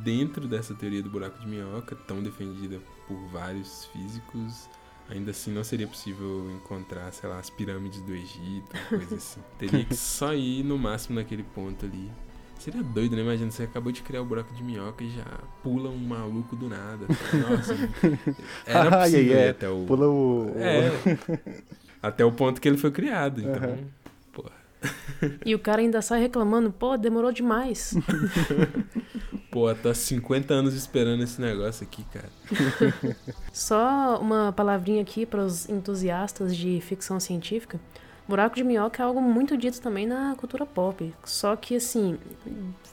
[0.05, 4.69] dentro dessa teoria do buraco de minhoca, tão defendida por vários físicos,
[5.11, 9.41] ainda assim não seria possível encontrar, sei lá, as pirâmides do Egito, coisa assim.
[9.59, 12.11] Teria que só ir no máximo naquele ponto ali.
[12.59, 13.23] Seria doido, né?
[13.23, 15.25] Imagina, você acabou de criar o buraco de minhoca e já
[15.63, 17.07] pula um maluco do nada.
[17.07, 17.75] Nossa,
[18.67, 19.49] era possível ir ai.
[19.51, 19.85] até o...
[19.85, 20.53] Pula o.
[20.57, 20.91] É,
[22.03, 23.79] até o ponto que ele foi criado, então...
[25.45, 27.95] E o cara ainda sai reclamando, pô, demorou demais.
[29.57, 32.29] Pô, tô há 50 anos esperando esse negócio aqui, cara.
[33.55, 37.81] Só uma palavrinha aqui para os entusiastas de ficção científica.
[38.29, 41.15] Buraco de minhoca é algo muito dito também na cultura pop.
[41.25, 42.19] Só que, assim,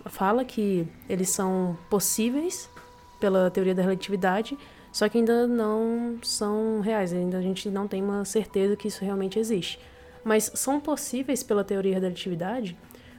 [0.05, 2.69] fala que eles são possíveis
[3.19, 4.57] pela teoria da relatividade,
[4.91, 7.11] só que ainda não são reais.
[7.11, 9.79] Ainda a gente não tem uma certeza que isso realmente existe.
[10.23, 12.77] Mas são possíveis pela teoria da relatividade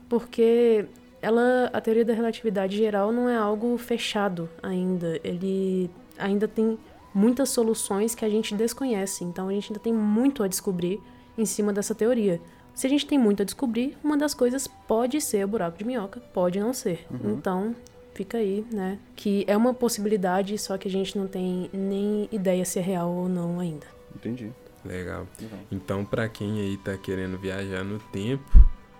[0.08, 0.86] porque
[1.20, 5.18] ela, a teoria da relatividade geral não é algo fechado ainda.
[5.24, 6.78] Ele ainda tem
[7.14, 9.24] muitas soluções que a gente desconhece.
[9.24, 11.00] Então a gente ainda tem muito a descobrir
[11.36, 12.40] em cima dessa teoria.
[12.74, 15.84] Se a gente tem muito a descobrir, uma das coisas pode ser o buraco de
[15.84, 17.06] minhoca, pode não ser.
[17.32, 17.74] Então,
[18.12, 18.98] fica aí, né?
[19.14, 23.12] Que é uma possibilidade, só que a gente não tem nem ideia se é real
[23.12, 23.86] ou não ainda.
[24.14, 24.50] Entendi.
[24.84, 25.26] Legal.
[25.40, 25.58] Legal.
[25.70, 28.50] Então, pra quem aí tá querendo viajar no tempo,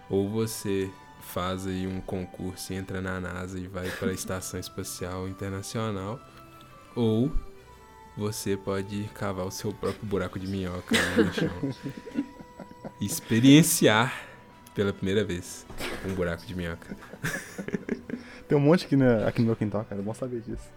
[0.08, 4.60] ou você faz aí um concurso e entra na NASA e vai para a Estação
[4.60, 6.20] Espacial Internacional,
[6.94, 7.30] ou
[8.16, 11.74] você pode cavar o seu próprio buraco de minhoca no chão.
[13.00, 14.14] Experienciar
[14.74, 15.66] pela primeira vez
[16.06, 16.96] um buraco de minhoca.
[18.46, 20.00] Tem um monte aqui, na, aqui no meu quintal, cara.
[20.00, 20.68] É bom saber disso.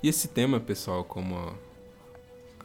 [0.00, 1.52] E esse tema, pessoal, como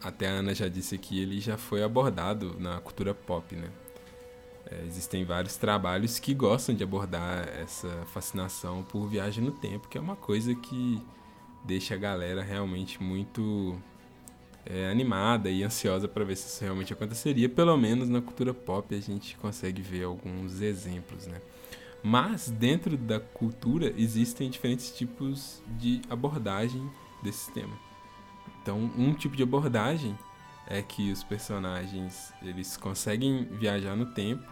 [0.00, 3.68] até a Ana já disse aqui, ele já foi abordado na cultura pop, né?
[4.70, 9.98] É, existem vários trabalhos que gostam de abordar essa fascinação por viagem no tempo, que
[9.98, 11.02] é uma coisa que
[11.64, 13.76] deixa a galera realmente muito
[14.64, 17.48] é, animada e ansiosa para ver se isso realmente aconteceria.
[17.48, 21.40] Pelo menos na cultura pop a gente consegue ver alguns exemplos, né?
[22.00, 26.88] Mas dentro da cultura existem diferentes tipos de abordagem
[27.24, 27.74] desse tema.
[28.62, 30.16] Então, um tipo de abordagem
[30.66, 34.44] é que os personagens eles conseguem viajar no tempo,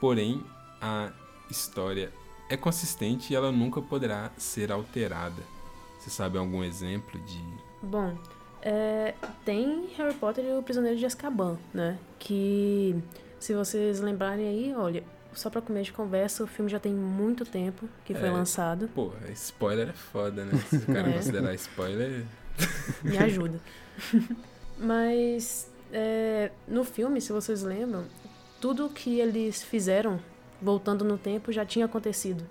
[0.00, 0.44] porém
[0.80, 1.10] a
[1.50, 2.12] história
[2.48, 5.42] é consistente e ela nunca poderá ser alterada.
[5.98, 7.42] Você sabe algum exemplo de
[7.82, 8.16] Bom,
[8.62, 11.98] é, tem Harry Potter e o Prisioneiro de Azkaban, né?
[12.18, 12.96] Que,
[13.40, 15.02] se vocês lembrarem aí, olha,
[15.34, 18.30] só pra comer de conversa, o filme já tem muito tempo que foi É.
[18.30, 18.88] lançado.
[18.94, 20.52] Pô, spoiler é foda, né?
[20.68, 21.12] Se o cara É.
[21.12, 22.24] considerar spoiler.
[23.02, 23.60] Me ajuda.
[24.78, 28.04] Mas é, no filme, se vocês lembram,
[28.60, 30.20] tudo que eles fizeram
[30.60, 32.44] voltando no tempo já tinha acontecido.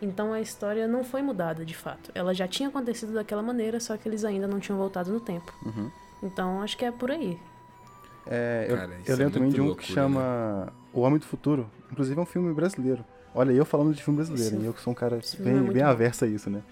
[0.00, 2.10] Então a história não foi mudada de fato.
[2.14, 5.52] Ela já tinha acontecido daquela maneira, só que eles ainda não tinham voltado no tempo.
[5.64, 5.90] Uhum.
[6.22, 7.38] Então acho que é por aí.
[8.26, 11.18] É, eu, Cara, isso eu é lembro também de um loucura, que chama O Homem
[11.18, 11.70] do Futuro.
[11.92, 13.04] Inclusive é um filme brasileiro.
[13.34, 15.72] Olha, eu falando de filme brasileiro, e eu que sou um cara filme é bem,
[15.72, 15.88] bem bom.
[15.88, 16.62] averso a isso, né?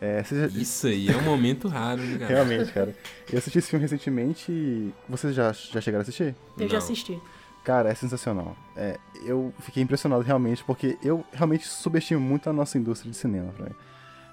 [0.00, 2.34] É, já- Isso aí é um momento raro, né, cara?
[2.34, 2.94] Realmente, cara.
[3.32, 6.34] Eu assisti esse filme recentemente e vocês já, já chegaram a assistir?
[6.58, 6.78] Eu já Não.
[6.78, 7.20] assisti.
[7.64, 8.56] Cara, é sensacional.
[8.76, 13.52] É, eu fiquei impressionado realmente, porque eu realmente subestimo muito a nossa indústria de cinema,
[13.52, 13.68] Fran.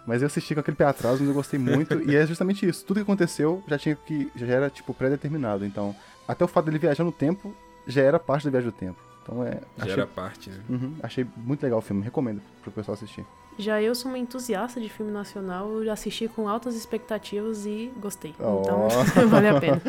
[0.08, 2.84] Mas eu assisti com aquele pé atrás, mas eu gostei muito, e é justamente isso.
[2.84, 4.32] Tudo que aconteceu já tinha que.
[4.36, 5.64] já era, tipo, pré-determinado.
[5.64, 5.96] Então,
[6.32, 7.54] até o fato dele viajar no tempo
[7.88, 9.00] já era parte da viagem do tempo.
[9.24, 9.60] Então é.
[9.78, 10.60] Já Achei, era parte, né?
[10.70, 13.26] Uhum, achei muito legal o filme, recomendo pro pessoal assistir.
[13.58, 17.92] Já eu sou uma entusiasta de filme nacional, eu já assisti com altas expectativas e
[18.00, 18.34] gostei.
[18.40, 18.62] Oh.
[18.64, 18.88] Então,
[19.28, 19.82] vale a pena.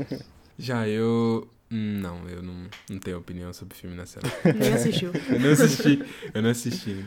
[0.58, 1.48] Já eu.
[1.70, 2.54] hum, Não, eu não,
[2.90, 4.30] não tenho opinião sobre filme nacional.
[4.58, 5.10] Nem assistiu.
[5.28, 6.04] Eu não assisti.
[6.34, 6.90] Eu não assisti.
[6.94, 7.04] né?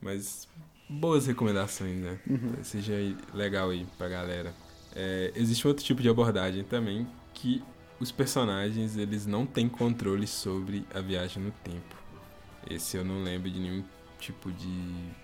[0.00, 0.48] Mas
[0.88, 2.18] boas recomendações, né?
[2.62, 4.54] Seja aí legal aí pra galera.
[4.94, 7.62] É, existe outro tipo de abordagem também que
[7.98, 11.96] os personagens eles não têm controle sobre a viagem no tempo.
[12.68, 13.84] Esse eu não lembro de nenhum
[14.18, 15.14] tipo de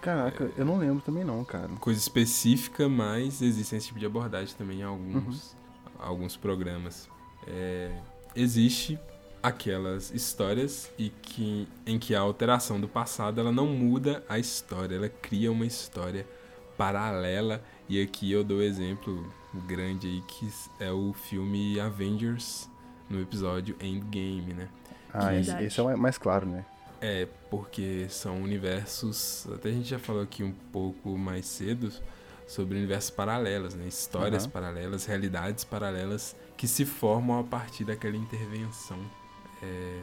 [0.00, 1.68] Caraca, eu não lembro também não, cara.
[1.80, 5.56] coisa específica, mas existem esse tipo de abordagem também em alguns,
[5.98, 7.08] alguns programas.
[7.46, 7.90] É,
[8.34, 8.98] existe
[9.42, 14.96] aquelas histórias e que, em que a alteração do passado ela não muda a história,
[14.96, 16.26] ela cria uma história
[16.76, 17.62] paralela.
[17.88, 20.48] E aqui eu dou exemplo grande aí que
[20.78, 22.68] é o filme Avengers
[23.08, 24.68] no episódio Endgame, né?
[25.12, 25.66] Ah, esse, Verdade.
[25.66, 26.64] esse é mais claro, né?
[27.00, 29.46] É, porque são universos.
[29.54, 31.90] Até a gente já falou aqui um pouco mais cedo
[32.46, 33.86] sobre universos paralelos, né?
[33.86, 34.52] Histórias Aham.
[34.52, 38.98] paralelas, realidades paralelas que se formam a partir daquela intervenção
[39.62, 40.00] é,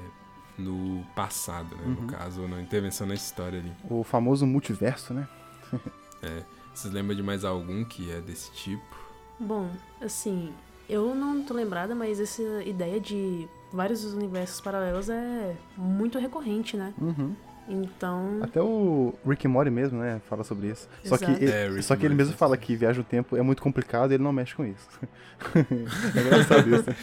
[0.58, 1.84] no passado, né?
[1.86, 1.93] Uhum.
[1.93, 3.72] No caso, na intervenção na história ali.
[3.89, 5.28] O famoso multiverso, né?
[6.74, 9.03] Vocês lembram de mais algum que é desse tipo?
[9.44, 9.70] Bom,
[10.02, 10.54] assim,
[10.89, 16.94] eu não tô lembrada, mas essa ideia de vários universos paralelos é muito recorrente, né?
[17.00, 17.36] Uhum.
[17.68, 20.88] Então, Até o Rick Morty mesmo, né, fala sobre isso.
[21.06, 21.44] Só que, Exato.
[21.44, 24.16] ele, É, só que ele mesmo fala que viaja no tempo é muito complicado e
[24.16, 24.88] ele não mexe com isso.
[25.56, 26.96] é engraçado isso, né?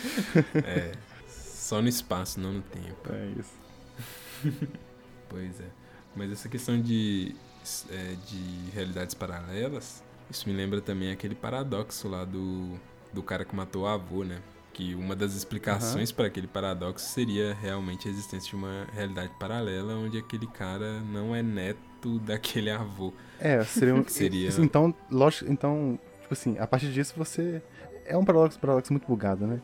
[0.64, 0.93] É.
[1.26, 3.11] Só no espaço, não no tempo.
[3.11, 3.55] É isso.
[5.28, 5.68] Pois é.
[6.14, 7.34] Mas essa questão de,
[7.91, 12.70] é, de realidades paralelas, isso me lembra também aquele paradoxo lá do,
[13.12, 14.39] do cara que matou o avô, né?
[14.72, 19.95] Que uma das explicações para aquele paradoxo seria realmente a existência de uma realidade paralela
[19.95, 23.12] onde aquele cara não é neto daquele avô.
[23.39, 27.61] É, seria um, Seria- Então, lógico, então, tipo assim, a partir disso você.
[28.07, 29.61] É um paradoxo, paradoxo muito bugado, né?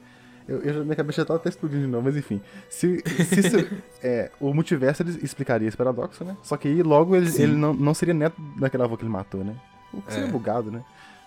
[0.46, 2.40] Eu, eu minha cabeça já tava até explodindo de novo, mas enfim.
[2.68, 3.56] Se, se isso-
[4.02, 6.36] é, o multiverso ele explicaria esse paradoxo, né?
[6.42, 7.42] Só que aí logo ele, Sim.
[7.42, 9.56] ele não, não seria neto daquele avô que ele matou, né?
[9.96, 10.32] O que seria É.
[10.32, 10.84] bugado, né?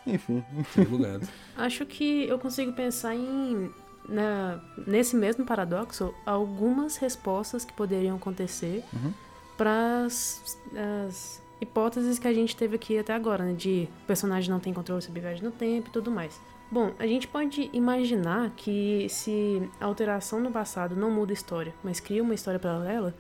[0.08, 0.44] Enfim.
[0.74, 1.28] Seria bugado.
[1.58, 3.70] acho que eu consigo pensar em,
[4.08, 9.14] na, nesse mesmo paradoxo, algumas respostas que poderiam acontecer Uhum.
[9.58, 13.54] para as hipóteses que a gente teve aqui até agora, né?
[13.54, 16.40] De o personagem não tem controle sobre viagem no tempo e tudo mais.
[16.72, 21.74] Bom, a gente pode imaginar que se a alteração no passado não muda a história,
[21.84, 23.14] mas cria uma história paralela,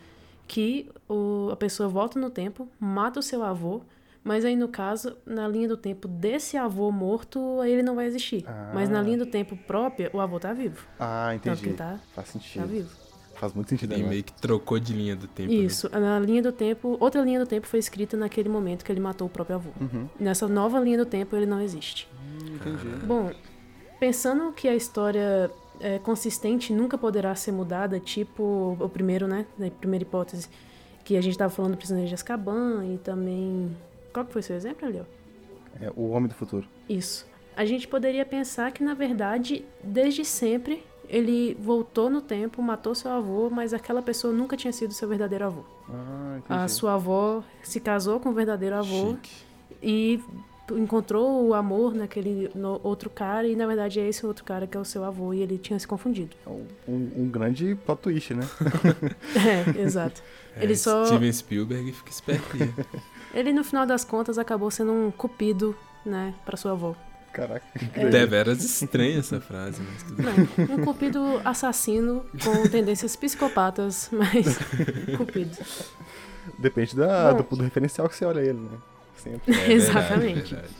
[0.47, 3.81] que o, a pessoa volta no tempo, mata o seu avô,
[4.24, 8.05] mas aí no caso, na linha do tempo desse avô morto, aí ele não vai
[8.05, 8.43] existir.
[8.47, 8.72] Ah.
[8.74, 10.86] Mas na linha do tempo própria, o avô tá vivo.
[10.99, 11.65] Ah, entendi.
[11.67, 12.67] ele tá, Faz tá sentido.
[12.67, 12.89] vivo.
[13.36, 14.09] Faz muito sentido E agora.
[14.09, 15.49] meio que trocou de linha do tempo.
[15.49, 15.57] né?
[15.59, 18.99] Isso, na linha do tempo, outra linha do tempo foi escrita naquele momento que ele
[18.99, 19.70] matou o próprio avô.
[19.80, 20.09] Uhum.
[20.20, 22.09] Nessa nova linha do tempo ele não existe.
[22.13, 23.05] Hum, Entendi.
[23.05, 23.32] Bom,
[23.97, 25.49] pensando que a história
[25.80, 29.45] é, consistente nunca poderá ser mudada, tipo o primeiro, né?
[29.65, 30.49] A primeira hipótese,
[31.05, 33.72] que a gente estava falando do Prisioneiro de Azkaban e também...
[34.14, 35.05] Qual que foi seu exemplo, Leo?
[35.82, 36.68] É o Homem do Futuro.
[36.88, 37.28] Isso.
[37.55, 43.12] A gente poderia pensar que, na verdade, desde sempre, ele voltou no tempo, matou seu
[43.12, 45.64] avô, mas aquela pessoa nunca tinha sido seu verdadeiro avô.
[46.47, 46.64] Ah.
[46.64, 49.32] A sua avó se casou com o verdadeiro avô Chique.
[49.84, 50.20] e
[50.72, 54.78] encontrou o amor naquele no- outro cara e na verdade é esse outro cara que
[54.78, 56.36] é o seu avô e ele tinha se confundido.
[56.45, 56.49] É
[56.88, 58.47] um, um grande plot twist, né?
[59.78, 60.22] É, exato.
[60.62, 62.45] Ele É, só- Steven Spielberg fica esperto.
[63.34, 65.75] Ele no final das contas acabou sendo um cupido,
[66.05, 66.95] né, para sua avó.
[67.32, 67.65] Caraca.
[67.93, 68.09] É.
[68.09, 70.67] Deveras estranha essa frase, mas tudo bem.
[70.67, 74.57] Não, um cupido assassino com tendências psicopatas, mas
[75.15, 75.55] cupido.
[76.57, 78.77] Depende da, do, do referencial que você olha ele, né?
[79.15, 79.53] Sempre.
[79.53, 80.53] É verdade, Exatamente.
[80.55, 80.73] verdade.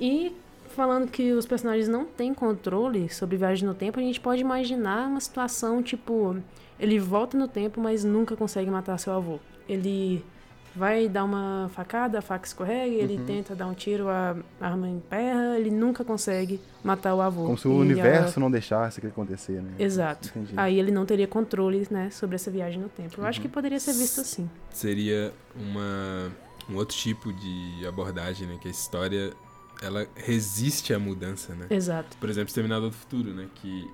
[0.00, 0.34] E
[0.74, 5.06] falando que os personagens não têm controle sobre viagem no tempo, a gente pode imaginar
[5.08, 6.36] uma situação tipo:
[6.80, 9.38] ele volta no tempo, mas nunca consegue matar seu avô.
[9.68, 10.24] Ele
[10.74, 13.24] vai dar uma facada, a faca escorrega, ele Uhum.
[13.26, 17.44] tenta dar um tiro, a arma emperra, ele nunca consegue matar o avô.
[17.44, 19.72] Como se o E a- universo não deixasse aquilo acontecer, né?
[19.78, 20.28] Exato.
[20.28, 20.54] Entendi.
[20.56, 23.20] Aí ele não teria controle, né, sobre essa viagem no tempo.
[23.20, 23.42] Eu acho Uhum.
[23.42, 24.48] que poderia ser visto assim.
[24.70, 26.32] Seria uma,
[26.70, 28.58] um outro tipo de abordagem, né?
[28.60, 29.32] Que a história,
[29.82, 31.66] ela resiste à mudança, né?
[31.70, 32.16] Exato.
[32.18, 33.46] Por exemplo, Exterminador do Futuro, né?
[33.56, 33.90] Que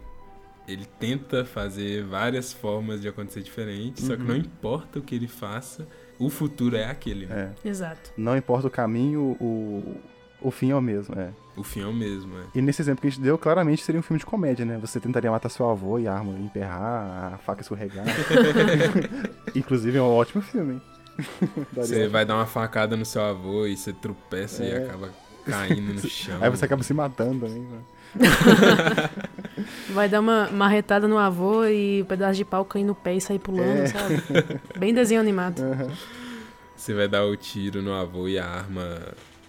[0.69, 4.29] ele tenta fazer várias formas de acontecer diferentes, só que Uhum.
[4.29, 5.89] não importa o que ele faça,
[6.19, 7.53] o futuro é aquele, né?
[7.65, 7.69] É.
[7.69, 8.11] Exato.
[8.17, 9.97] Não importa o caminho, o,
[10.41, 11.31] o fim é o mesmo, é.
[11.57, 12.43] O fim é o mesmo, é.
[12.55, 14.79] E nesse exemplo que a gente deu, claramente seria um filme de comédia, né?
[14.81, 18.05] Você tentaria matar seu avô e a arma emperrar, a faca escorregar.
[19.55, 20.83] Inclusive é um ótimo filme, hein?
[21.75, 24.85] Você vai dar uma facada no seu avô e você tropeça e É.
[24.85, 25.11] acaba
[25.45, 26.39] caindo no chão.
[26.41, 27.79] Aí você acaba se matando também, né?
[29.91, 33.21] Vai dar uma marretada no avô e o pedaço de pau cair no pé e
[33.21, 33.87] sair pulando, É.
[33.87, 34.23] sabe?
[34.79, 35.63] Bem desenho animado.
[36.77, 38.99] Você vai dar o tiro no avô e a arma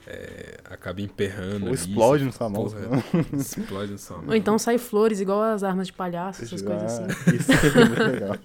[0.07, 1.67] é, acaba emperrando.
[1.67, 2.65] Ou explode na sua mão.
[3.33, 4.29] Explode na sua mão.
[4.29, 7.03] Ou então sai flores, igual as armas de palhaço, essas coisas assim.
[7.03, 8.35] Ah, Isso é muito legal.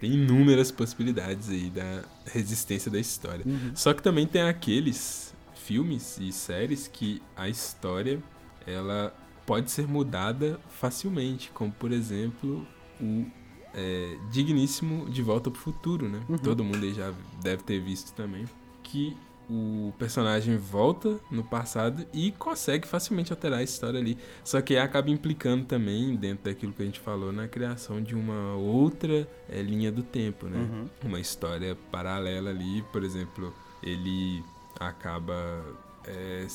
[0.00, 3.42] Tem inúmeras possibilidades aí da resistência da história.
[3.46, 3.70] Uhum.
[3.74, 5.27] Só que também tem aqueles
[5.68, 8.22] filmes e séries que a história
[8.66, 9.14] ela
[9.44, 12.66] pode ser mudada facilmente, como por exemplo
[12.98, 13.26] o
[13.74, 16.22] é, digníssimo De Volta pro Futuro, né?
[16.26, 16.38] Uhum.
[16.38, 17.12] Todo mundo aí já
[17.42, 18.46] deve ter visto também
[18.82, 19.14] que
[19.50, 24.16] o personagem volta no passado e consegue facilmente alterar a história ali.
[24.42, 28.54] Só que acaba implicando também, dentro daquilo que a gente falou, na criação de uma
[28.54, 30.58] outra é, linha do tempo, né?
[30.58, 30.88] Uhum.
[31.04, 34.42] Uma história paralela ali, por exemplo, ele
[34.78, 35.64] acaba
[36.06, 36.46] é,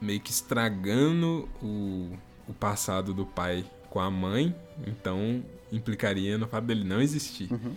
[0.00, 2.16] meio que estragando o,
[2.48, 4.54] o passado do pai com a mãe,
[4.86, 7.50] então implicaria no fato dele não existir.
[7.52, 7.74] Uhum.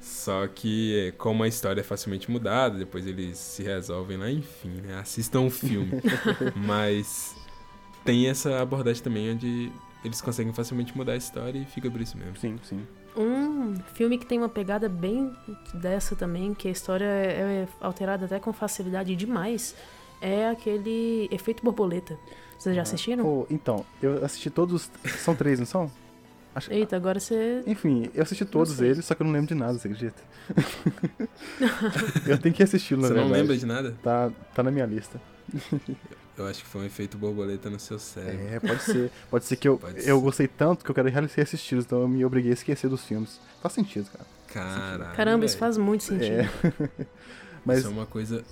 [0.00, 4.80] Só que, é, como a história é facilmente mudada, depois eles se resolvem lá, enfim,
[4.80, 4.98] né?
[4.98, 5.90] Assistam o filme.
[6.54, 7.36] Mas
[8.04, 9.72] tem essa abordagem também onde
[10.04, 12.36] eles conseguem facilmente mudar a história e fica por isso mesmo.
[12.36, 12.86] Sim, sim.
[13.16, 15.32] Um filme que tem uma pegada bem
[15.74, 19.74] dessa também, que a história é alterada até com facilidade demais,
[20.20, 22.18] é aquele Efeito Borboleta.
[22.58, 23.24] Vocês já assistiram?
[23.24, 24.90] Pô, então, eu assisti todos.
[25.18, 25.90] São três, não são?
[26.54, 26.72] Acho...
[26.72, 27.62] Eita, agora você.
[27.66, 30.20] Enfim, eu assisti todos eles, só que eu não lembro de nada, você acredita?
[32.26, 33.40] eu tenho que assisti-lo, na Você não verdade.
[33.40, 33.96] lembra de nada?
[34.02, 35.20] Tá, tá na minha lista.
[36.38, 38.48] Eu acho que foi um efeito borboleta no seu cérebro.
[38.48, 39.10] É, pode ser.
[39.30, 40.22] Pode ser que eu, Pode eu ser.
[40.22, 43.40] gostei tanto que eu quero reassisti-los, então eu me obriguei a esquecer dos filmes.
[43.60, 44.26] Faz sentido, cara.
[44.48, 45.16] Caralho.
[45.16, 46.40] Caramba, isso faz muito sentido.
[46.40, 47.06] É.
[47.64, 48.44] Mas Isso é uma coisa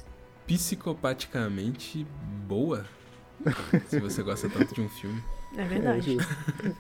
[0.47, 2.07] psicopaticamente
[2.47, 2.85] boa.
[3.89, 5.23] se você gosta tanto de um filme.
[5.57, 6.17] É, verdade.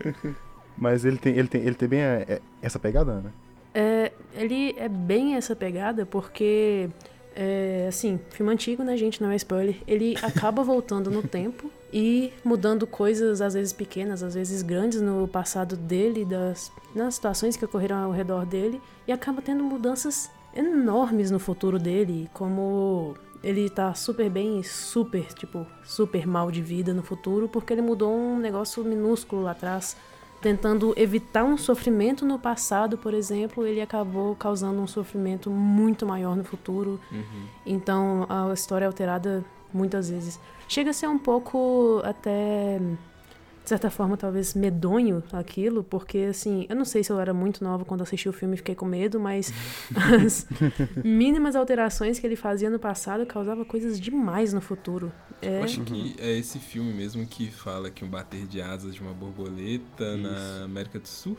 [0.77, 3.33] Mas ele tem, ele tem, ele tem bem é, é, essa pegada, né?
[3.73, 6.91] É, ele é bem essa pegada porque,
[7.37, 9.23] é, assim, filme antigo, né, gente?
[9.23, 9.77] Não é spoiler.
[9.87, 15.29] Ele acaba voltando no tempo e mudando coisas, às vezes pequenas, às vezes grandes, no
[15.29, 21.31] passado dele, das, nas situações que ocorreram ao redor dele, e acaba tendo mudanças enormes
[21.31, 26.95] no futuro dele, como ele tá super bem e super, tipo, super mal de vida
[26.95, 29.97] no futuro, porque ele mudou um negócio minúsculo lá atrás
[30.41, 36.37] tentando evitar um sofrimento no passado, por exemplo, ele acabou causando um sofrimento muito maior
[36.37, 37.01] no futuro.
[37.11, 37.47] Uhum.
[37.65, 40.39] Então a história é alterada muitas vezes.
[40.69, 42.81] Chega a ser um pouco até
[43.67, 47.65] de certa forma, talvez medonho aquilo, porque, assim, eu não sei se eu era muito
[47.65, 49.53] nova quando assisti o filme e fiquei com medo, mas
[50.25, 50.47] as
[51.05, 55.11] mínimas alterações que ele fazia no passado causava coisas demais no futuro.
[55.43, 58.95] É, Eu acho que é esse filme mesmo que fala que um bater de asas
[58.95, 61.37] de uma borboleta na América do Sul.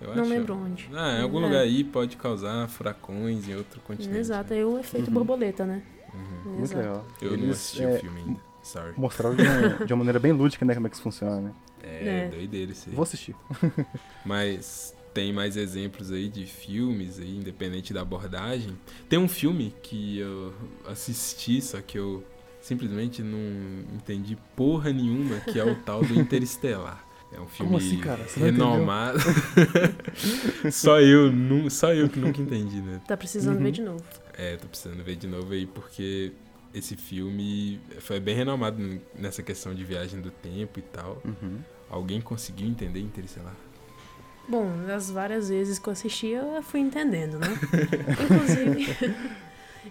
[0.00, 0.30] Eu não acho.
[0.30, 0.88] lembro onde.
[0.94, 1.42] Ah, em algum É.
[1.42, 4.16] lugar aí pode causar furacões em outro continente.
[4.16, 5.82] Exato, é o efeito borboleta, né?
[6.14, 6.52] Uhum.
[6.58, 7.04] Muito legal.
[7.20, 8.47] Eu não Eles, assisti é, o filme ainda.
[8.62, 8.92] Sorry.
[8.96, 11.52] Mostraram de uma, de uma maneira bem lúdica, né, como é que isso funciona, né?
[11.82, 12.28] É, É.
[12.28, 12.94] doideira isso aí.
[12.94, 13.34] Vou assistir.
[14.24, 18.76] Mas tem mais exemplos aí de filmes aí, independente da abordagem.
[19.08, 20.52] Tem um filme que eu
[20.86, 22.22] assisti, só que eu
[22.60, 23.38] simplesmente não
[23.94, 27.04] entendi porra nenhuma, que é o tal do Interestelar.
[27.32, 29.18] É um filme assim, não renomado.
[30.72, 33.00] só eu, nu- só eu que nunca entendi, né?
[33.06, 33.62] Tá precisando Uhum.
[33.64, 34.02] ver de novo.
[34.36, 36.32] É, tô precisando ver de novo aí, porque
[36.74, 41.22] esse filme foi bem renomado nessa questão de viagem do tempo e tal.
[41.24, 41.58] Uhum.
[41.90, 43.54] Alguém conseguiu entender Interestelar?
[44.48, 47.48] Bom, das várias vezes que eu assisti, eu fui entendendo, né?
[48.24, 49.14] Inclusive,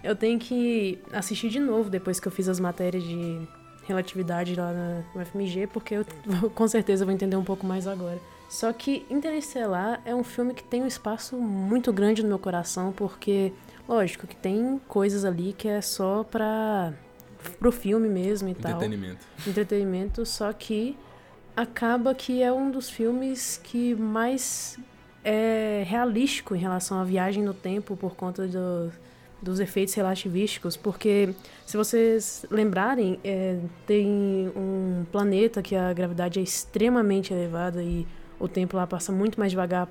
[0.02, 3.40] eu tenho que assistir de novo depois que eu fiz as matérias de
[3.86, 6.04] relatividade lá na no FMG, porque eu
[6.54, 8.18] com certeza vou entender um pouco mais agora.
[8.48, 12.92] Só que Interestelar é um filme que tem um espaço muito grande no meu coração,
[12.92, 13.52] porque,
[13.88, 16.92] lógico, que tem coisas ali que é só pra
[17.58, 19.26] pro filme mesmo e tal Entretenimento.
[19.46, 20.96] entretenimento, só que
[21.56, 24.78] acaba que é um dos filmes que mais
[25.24, 28.90] é realístico em relação à viagem no tempo por conta do-
[29.40, 31.32] dos efeitos relativísticos, porque
[31.64, 38.04] se vocês lembrarem, é, tem um planeta que a gravidade é extremamente elevada e
[38.40, 39.86] o tempo lá passa muito mais devagar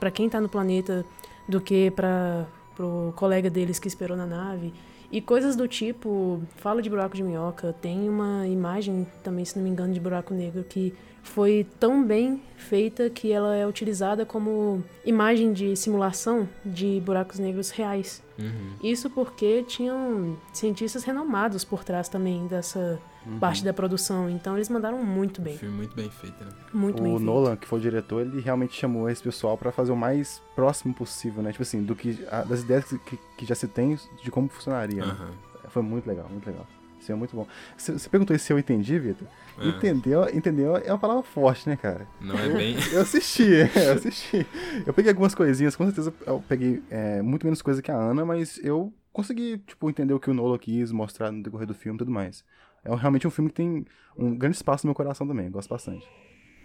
[0.00, 1.04] para quem tá no planeta
[1.48, 2.44] do que para
[2.76, 4.72] pro colega deles que esperou na nave.
[5.10, 9.64] E coisas do tipo, fala de buraco de minhoca, tem uma imagem também, se não
[9.64, 10.92] me engano, de buraco negro que
[11.26, 17.70] foi tão bem feita que ela é utilizada como imagem de simulação de buracos negros
[17.70, 18.22] reais.
[18.38, 18.72] Uhum.
[18.82, 22.98] Isso porque tinham cientistas renomados por trás também dessa
[23.40, 26.50] parte da produção, então eles mandaram muito Um bem, filme muito bem feito, né?
[26.72, 27.26] muito bem O feito.
[27.28, 30.94] Nolan, que foi o diretor, ele realmente chamou esse pessoal pra fazer o mais próximo
[30.94, 31.50] possível, né?
[31.50, 35.04] Tipo assim, do que, a- das ideias que, que- já se tem de como funcionaria.
[35.04, 35.10] né?
[35.12, 35.30] Aham.
[35.70, 36.64] Foi muito legal, muito legal.
[37.00, 37.46] Isso é muito bom.
[37.76, 39.28] Você você perguntou se eu entendi, Vitor?
[39.58, 42.06] Ah, Entendeu, entendeu é uma palavra forte, né, cara?
[42.20, 42.76] Não é bem.
[42.92, 43.44] Eu assisti,
[43.74, 44.46] eu assisti.
[44.86, 48.24] Eu peguei algumas coisinhas, com certeza eu peguei é, muito menos coisa que a Ana,
[48.24, 51.96] mas eu consegui, tipo, entender o que o Nolan quis mostrar no decorrer do filme
[51.96, 52.44] e tudo mais.
[52.84, 53.84] É realmente um filme que tem
[54.16, 56.06] um grande espaço no meu coração também, gosto bastante.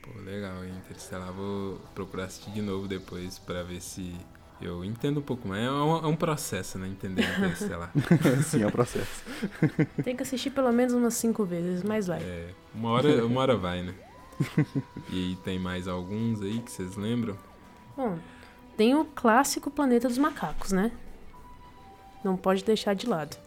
[0.02, 0.74] Pô, legal, hein?
[0.84, 1.32] Interestelar.
[1.32, 4.16] Vou procurar assistir de novo depois pra ver se
[4.62, 5.64] eu entendo um pouco mais.
[5.64, 6.88] É um, é um processo, né?
[6.88, 7.92] Entender Interestelar.
[8.46, 9.24] Sim, é um processo.
[10.04, 12.22] Tem que assistir pelo menos umas cinco vezes, mais vai.
[12.22, 13.94] É, uma, hora, uma hora vai, né?
[15.12, 17.38] E tem mais alguns aí que vocês lembram?
[17.96, 18.18] Bom,
[18.76, 20.92] tem o clássico Planeta dos Macacos, né?
[22.24, 23.38] Não pode deixar de lado.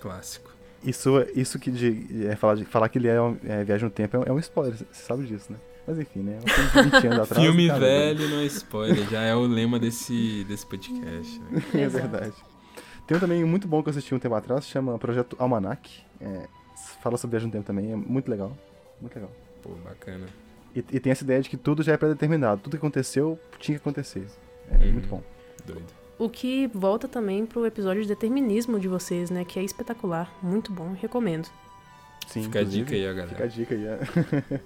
[0.00, 0.50] Clássico.
[0.82, 3.90] Isso, isso que de, é, falar, de, falar que ele é, um, é viagem no
[3.90, 5.58] tempo é, um- é um spoiler, você sabe disso, né?
[5.86, 6.38] Mas enfim, né?
[6.46, 7.44] Filme de 20 anos atrás.
[7.44, 11.62] Filme cara, velho não é spoiler, já é o lema desse, desse podcast, né?
[11.74, 12.32] É verdade.
[13.06, 15.90] Tem um também muito bom que eu assisti um tempo atrás, chama Projeto Almanac.
[16.20, 16.48] É,
[17.02, 18.56] fala sobre viagem no tempo também, é muito legal.
[19.00, 19.30] Muito legal.
[19.62, 20.26] Pô, bacana.
[20.74, 22.62] E, e tem essa ideia de que tudo já é pré-determinado.
[22.62, 24.26] Tudo que aconteceu tinha que acontecer.
[24.70, 24.92] É Uhum.
[24.92, 25.22] muito bom.
[25.66, 25.84] Doido.
[26.18, 29.44] O que volta também pro episódio de determinismo de vocês, né?
[29.44, 31.48] Que é espetacular, muito bom, recomendo.
[32.26, 33.28] Sim, Fica a dica aí, galera.
[33.28, 33.84] Fica a dica aí.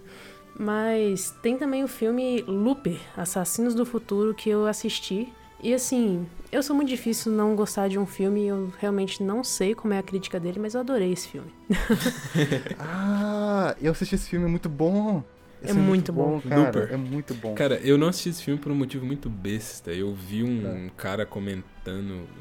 [0.58, 0.62] é.
[0.62, 5.32] Mas tem também o filme Looper, Assassinos do Futuro, que eu assisti.
[5.62, 9.74] E assim, eu sou muito difícil não gostar de um filme, eu realmente não sei
[9.74, 11.50] como é a crítica dele, mas eu adorei esse filme.
[12.78, 15.22] ah, eu assisti esse filme, é muito bom.
[15.60, 16.40] Esse É filme muito bom.
[16.40, 16.60] cara.
[16.60, 16.88] Looper.
[16.92, 17.54] É muito bom.
[17.54, 19.90] Cara, eu não assisti esse filme por um motivo muito besta.
[19.92, 20.94] Eu vi um Tá.
[20.96, 21.64] cara comentando.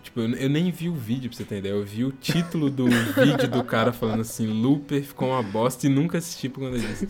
[0.04, 1.74] Tipo, eu, eu nem vi o vídeo pra você ter ideia.
[1.74, 5.90] Eu vi o título do vídeo do cara falando assim: Looper ficou uma bosta e
[5.90, 7.08] nunca assisti por conta disso.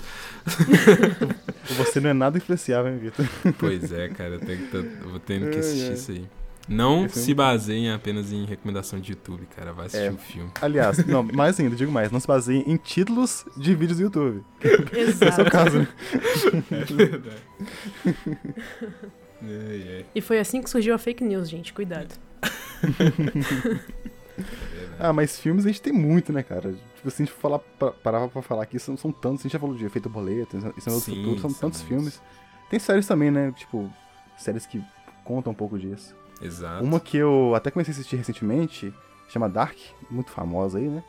[1.78, 3.26] Você não é nada influenciável, hein, Vitor?
[3.58, 5.94] Pois é, cara, eu, tenho que tá- eu vou tendo que assistir ai.
[5.94, 6.26] isso aí.
[6.70, 9.72] Não é se baseiem apenas em recomendação de YouTube, cara.
[9.72, 10.12] Vai assistir É.
[10.12, 10.52] o filme.
[10.62, 14.44] Aliás, não, mais ainda, digo mais, não se baseie em títulos de vídeos do YouTube.
[14.92, 15.50] Esse é o Exato.
[15.52, 15.88] caso, né?
[16.72, 17.38] É verdade.
[19.42, 22.14] Ai, E foi assim que surgiu a fake news, gente, cuidado.
[22.84, 23.98] É.
[25.00, 26.74] Ah, mas filmes a gente tem muito, né, cara?
[26.96, 29.42] Tipo, se a gente falar, pa- parar pra falar aqui, são, são tantos.
[29.42, 31.82] A gente já falou de Efeito Boleto, Isso é do Futuro, são são tantos muitos.
[31.84, 32.22] filmes.
[32.70, 33.52] Tem séries também, né?
[33.56, 33.92] Tipo,
[34.38, 34.84] séries que
[35.24, 36.16] contam um pouco disso.
[36.42, 36.84] Exato.
[36.84, 38.92] Uma que eu até comecei a assistir recentemente,
[39.28, 39.78] chama Dark,
[40.10, 41.04] muito famosa aí, né?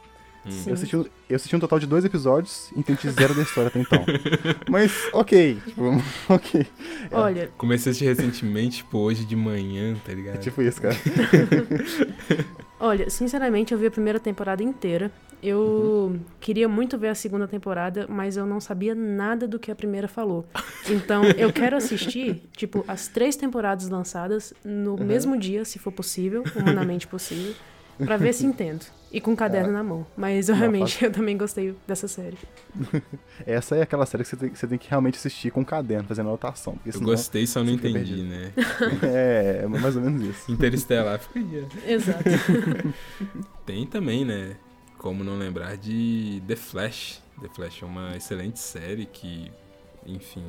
[0.50, 0.70] Sim.
[0.70, 3.68] Eu assisti, um- eu assisti um total de dois episódios e entendi zero da história
[3.68, 4.04] até então.
[4.68, 5.58] Mas, ok.
[5.66, 5.82] Tipo,
[6.28, 6.66] ok.
[7.12, 10.36] Olha, Comecei a assistir recentemente, tipo, hoje de manhã, tá ligado?
[10.36, 10.96] É tipo isso, cara.
[12.80, 15.10] olha, sinceramente, eu vi a primeira temporada inteira.
[15.40, 19.74] Eu queria muito ver a segunda temporada, mas eu não sabia nada do que a
[19.74, 20.44] primeira falou.
[20.90, 26.42] Então, eu quero assistir, tipo, as três temporadas lançadas no mesmo dia, se for possível,
[26.56, 27.54] humanamente possível,
[28.04, 28.84] pra ver se entendo.
[29.10, 30.06] E com um caderno na mão.
[30.16, 32.36] Mas, eu, Não, realmente, eu também gostei dessa série.
[33.46, 36.06] Essa é aquela série que você tem, você tem que realmente assistir com um caderno,
[36.06, 36.74] fazendo anotação.
[36.74, 38.22] Porque Eu senão, gostei, só não entendi, perdido.
[38.28, 38.52] né?
[39.02, 40.52] É, é mais ou menos isso.
[40.52, 41.90] Interestelar fica aí, ó.
[41.90, 42.24] Exato.
[43.64, 44.56] Tem também, né?
[44.98, 47.22] Como não lembrar de The Flash.
[47.40, 49.50] The Flash é uma excelente série que,
[50.06, 50.44] enfim,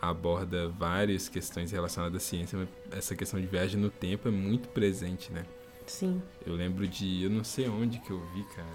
[0.00, 2.58] aborda várias questões relacionadas à ciência.
[2.58, 2.68] mas
[2.98, 5.44] Essa questão de viagem no tempo é muito presente, né?
[5.86, 6.22] Sim.
[6.46, 7.22] Eu lembro de.
[7.22, 8.68] Eu não sei onde que eu vi, cara.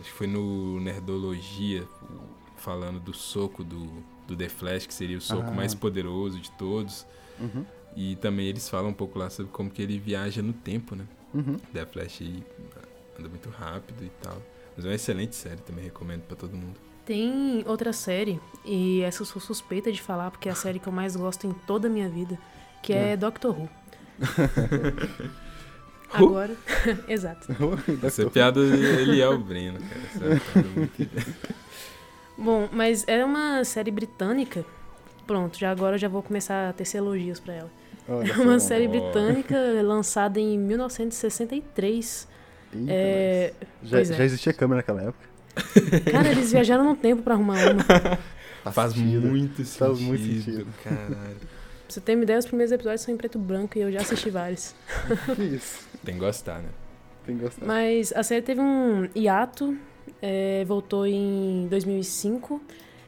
[0.00, 1.86] Acho que foi no Nerdologia,
[2.56, 3.86] falando do soco do,
[4.26, 5.52] do The Flash, que seria o soco Ah.
[5.52, 7.06] mais poderoso de todos.
[7.38, 7.64] Uhum,
[7.96, 11.04] E também eles falam um pouco lá sobre como que ele viaja no tempo, né?
[11.32, 11.56] uhum.
[11.72, 12.22] The Flash
[13.18, 14.40] anda muito rápido e tal.
[14.76, 16.74] Mas é uma excelente série, também recomendo pra todo mundo.
[17.06, 20.86] Tem outra série, e essa eu sou suspeita de falar, porque é a série que
[20.88, 22.38] eu mais gosto em toda a minha vida,
[22.82, 23.68] que é Doctor Who.
[26.14, 26.54] Agora,
[27.08, 27.46] exato.
[28.02, 30.00] Essa piada ele é o Breno, cara.
[30.14, 31.44] Essa é piada muito-
[32.38, 34.64] Bom, mas é uma série britânica.
[35.26, 37.70] Pronto, já agora eu já vou começar a tecer elogios pra ela.
[38.08, 42.28] Olha É uma série britânica lançada em 1963.
[42.74, 43.52] Eita, É,
[43.82, 44.04] já, é.
[44.04, 45.24] já existia câmera naquela época.
[46.10, 47.84] Cara, eles viajaram no tempo pra arrumar uma.
[48.64, 49.26] Faz Faz sentido.
[49.28, 49.78] muito sentido.
[49.78, 50.66] Faz muito sentido.
[50.82, 51.36] Caralho.
[51.88, 54.00] Você ter uma ideia, os primeiros episódios são em preto e branco e eu já
[54.00, 54.74] assisti vários.
[55.36, 55.86] Que isso.
[56.04, 56.68] Tem que gostar, né?
[57.26, 57.64] Tem que gostar.
[57.66, 59.76] Mas a série teve um hiato,
[60.20, 62.60] é, voltou em 2005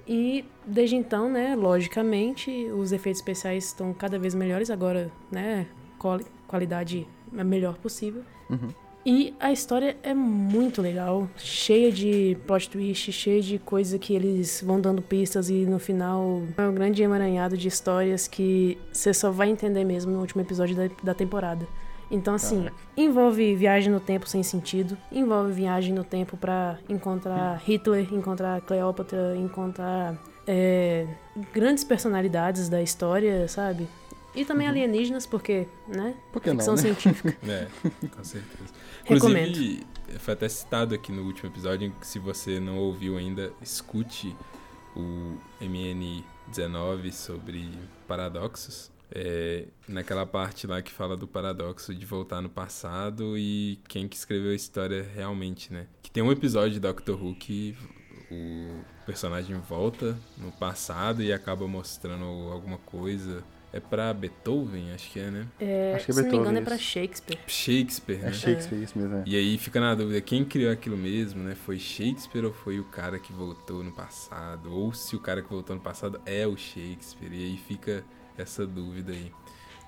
[0.06, 5.66] e desde então, né, logicamente, os efeitos especiais estão cada vez melhores agora, né,
[5.98, 7.06] quali- qualidade
[7.36, 8.22] a melhor possível.
[8.48, 8.68] Uhum.
[9.09, 14.61] E a história é muito legal, cheia de plot twist, cheia de coisa que eles
[14.66, 19.30] vão dando pistas e no final é um grande emaranhado de histórias que você só
[19.30, 21.68] vai entender mesmo no último episódio da, da temporada.
[22.11, 28.12] Então, assim, envolve viagem no tempo sem sentido, envolve viagem no tempo pra encontrar Hitler,
[28.12, 31.07] encontrar Cleópatra, encontrar é,
[31.52, 33.86] grandes personalidades da história, sabe?
[34.36, 36.14] E também alienígenas, porque, né?
[36.30, 36.80] Por que não, Ficção né?
[36.82, 37.36] científica.
[37.48, 37.66] É,
[38.09, 38.86] com certeza.
[39.07, 39.50] Recomendo.
[39.50, 39.86] Inclusive,
[40.18, 44.34] foi até citado aqui no último episódio, que se você não ouviu ainda, escute
[44.94, 47.70] o MN19 sobre
[48.07, 48.90] paradoxos.
[49.09, 54.16] É, naquela parte lá que fala do paradoxo de voltar no passado e quem que
[54.16, 55.86] escreveu a história realmente, né?
[56.02, 57.76] Que tem um episódio de Doctor Who que
[58.28, 63.44] o personagem volta no passado e acaba mostrando alguma coisa.
[63.76, 65.46] É pra Beethoven, acho que é, né?
[65.60, 66.84] É, Acho que é se não me engano, Beethoven é pra isso.
[66.84, 67.38] Shakespeare.
[67.46, 68.28] Shakespeare, né?
[68.28, 69.16] É Shakespeare, isso mesmo.
[69.16, 69.22] É.
[69.26, 71.54] E aí fica na dúvida, quem criou aquilo mesmo, né?
[71.54, 74.72] Foi Shakespeare ou foi o cara que voltou no passado?
[74.72, 77.32] Ou se o cara que voltou no passado é o Shakespeare?
[77.32, 78.02] E aí fica
[78.38, 79.30] essa dúvida aí.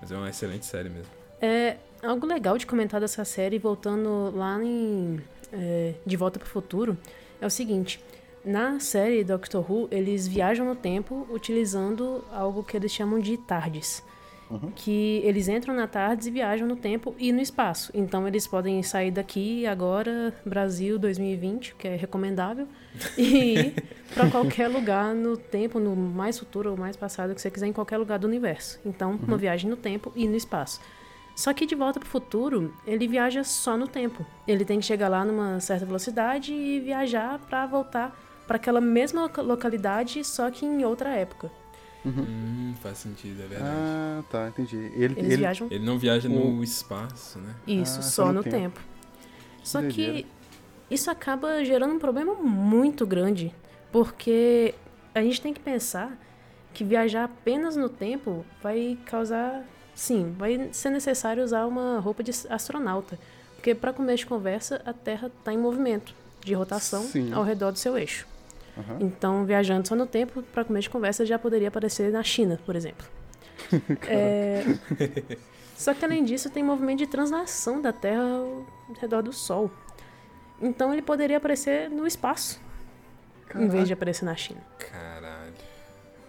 [0.01, 1.11] Mas é uma excelente série mesmo.
[1.41, 5.21] É algo legal de comentar dessa série, voltando lá em
[5.53, 6.97] é, De Volta pro Futuro,
[7.41, 8.01] é o seguinte.
[8.49, 14.03] Na série Doctor Who, eles viajam no tempo utilizando algo que eles chamam de tardes.
[14.75, 17.93] Que eles entram na tardes e viajam no tempo e no espaço.
[17.93, 22.67] Então eles podem sair daqui agora, Brasil 2020, que é recomendável,
[23.19, 23.75] e ir
[24.15, 27.73] para qualquer lugar no tempo, no mais futuro ou mais passado que você quiser, em
[27.75, 28.81] qualquer lugar do universo.
[28.83, 30.81] Então, uma viagem no tempo e no espaço.
[31.37, 34.25] Só que de volta pro futuro, ele viaja só no tempo.
[34.47, 38.19] Ele tem que chegar lá numa certa velocidade e viajar para voltar
[38.49, 41.49] para aquela mesma loca- localidade, só que em outra época.
[42.05, 43.71] Hum, faz sentido, é verdade.
[43.71, 44.77] Ah, tá, entendi.
[44.77, 47.55] Ele, Eles ele, viajam Ele não viaja O- no espaço, né?
[47.67, 48.81] isso Ah, só no tempo.
[49.63, 50.27] Só que
[50.91, 53.55] isso acaba gerando um problema muito grande,
[53.93, 54.75] porque
[55.15, 56.17] a gente tem que pensar
[56.73, 59.63] que viajar apenas no tempo vai causar,
[59.95, 63.19] sim, vai ser necessário usar uma roupa de astronauta,
[63.57, 67.33] porque para começo de conversa a Terra está em movimento de rotação Sim.
[67.35, 68.27] ao redor do seu eixo.
[68.79, 68.99] Aham.
[69.01, 72.77] Então, viajando só no tempo, para começo de conversa já poderia aparecer na China, por
[72.77, 73.07] exemplo.
[74.07, 74.65] É,
[75.77, 78.67] Só que além disso, tem movimento de translação da Terra ao
[79.01, 79.71] redor do Sol.
[80.61, 82.61] Então ele poderia aparecer no espaço,
[83.55, 84.61] em vez de aparecer na China.
[84.79, 85.53] Caralho.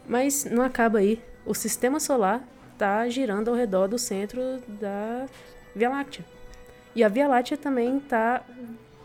[0.08, 1.22] Mas não acaba aí.
[1.46, 2.44] O sistema solar
[2.74, 5.26] está girando ao redor do centro da
[5.76, 6.26] Via Láctea.
[6.96, 8.44] E a Via Láctea também está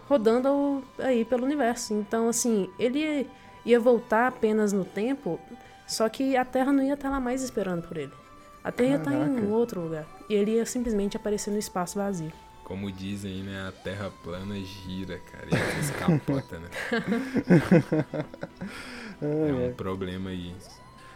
[0.08, 1.94] rodando aí pelo universo.
[1.94, 3.28] Então, assim, ele
[3.64, 5.38] ia voltar apenas no tempo,
[5.86, 8.12] só que a Terra não ia estar lá mais esperando por ele.
[8.62, 9.40] A Terra ia estar em Caraca.
[9.40, 10.06] um outro lugar.
[10.28, 12.32] E ele ia simplesmente aparecer no espaço vazio.
[12.64, 13.68] Como dizem, né?
[13.68, 15.46] A terra plana gira, cara.
[15.52, 16.68] E às vezes capota, né?
[19.22, 20.54] É um problema aí.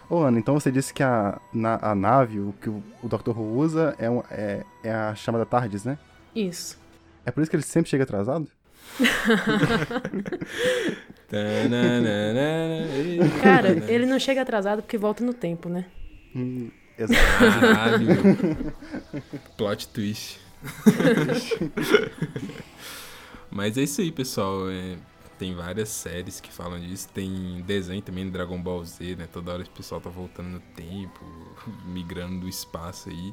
[0.08, 3.30] Ô, Ana, então você disse que a, na- a nave, o que o, o Dr.
[3.30, 5.98] Who usa é, um- é, é a chamada TARDIS, né?
[6.34, 6.78] Isso.
[7.26, 8.48] É por isso que ele sempre chega atrasado?
[13.42, 15.86] Cara, ele não chega atrasado porque volta no tempo, né?
[16.34, 16.68] Hum,
[16.98, 17.20] exato.
[17.38, 18.16] Caralho.
[19.56, 20.40] Plot twist.
[23.50, 24.68] Mas é isso aí, pessoal.
[24.70, 24.96] É,
[25.38, 27.08] tem várias séries que falam disso.
[27.14, 29.28] Tem desenho também do Dragon Ball Z, né?
[29.32, 31.24] Toda hora o pessoal tá voltando no tempo,
[31.84, 33.32] migrando do espaço aí.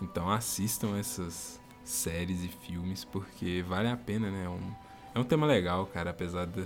[0.00, 4.44] Então assistam essas séries e filmes porque vale a pena, né?
[4.44, 4.74] É um,
[5.14, 6.10] é um tema legal, cara.
[6.10, 6.64] Apesar de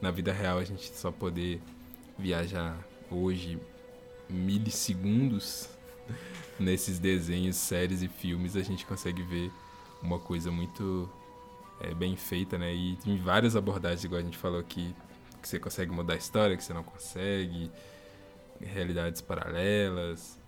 [0.00, 1.60] na vida real a gente só poder
[2.18, 2.76] viajar
[3.10, 3.58] hoje
[4.28, 5.68] milissegundos
[6.58, 9.50] nesses desenhos, séries e filmes a gente consegue ver
[10.02, 11.08] uma coisa muito
[11.80, 12.74] é, bem feita, né?
[12.74, 14.94] E tem várias abordagens, igual a gente falou aqui,
[15.40, 17.70] que você consegue mudar a história, que você não consegue,
[18.60, 20.38] realidades paralelas,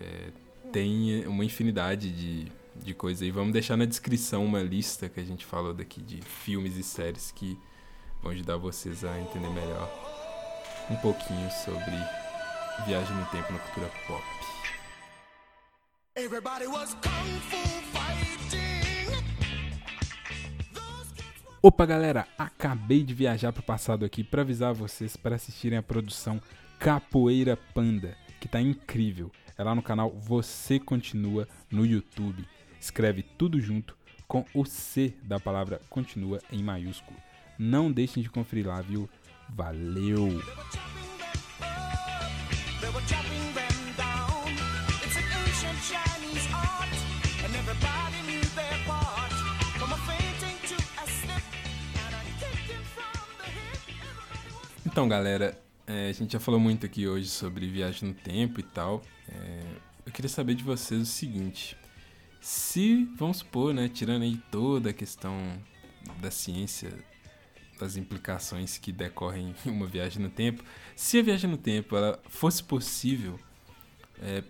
[0.00, 0.30] é,
[0.70, 3.30] tem uma infinidade de, de coisas aí.
[3.30, 7.30] Vamos deixar na descrição uma lista que a gente falou daqui de filmes e séries
[7.30, 7.58] que
[8.22, 9.90] vão ajudar vocês a entender melhor
[10.90, 11.92] um pouquinho sobre
[12.86, 14.22] viagem no tempo na cultura pop.
[21.62, 26.42] Opa, galera, acabei de viajar pro passado aqui para avisar vocês para assistirem a produção
[26.78, 29.30] Capoeira Panda, que tá incrível.
[29.56, 32.44] É lá no canal Você Continua no YouTube.
[32.82, 37.16] Escreve tudo junto com o C da palavra continua em maiúsculo.
[37.56, 39.08] Não deixem de conferir lá, viu?
[39.48, 40.42] Valeu!
[54.84, 55.56] Então, galera,
[55.86, 59.02] é, a gente já falou muito aqui hoje sobre viagem no tempo e tal.
[59.28, 59.60] É,
[60.04, 61.76] eu queria saber de vocês o seguinte:
[62.42, 65.38] se, vamos supor, né, tirando aí toda a questão
[66.20, 66.92] da ciência,
[67.78, 70.64] das implicações que decorrem em uma viagem no tempo,
[70.96, 73.38] se a viagem no tempo ela fosse possível,
[74.20, 74.42] é,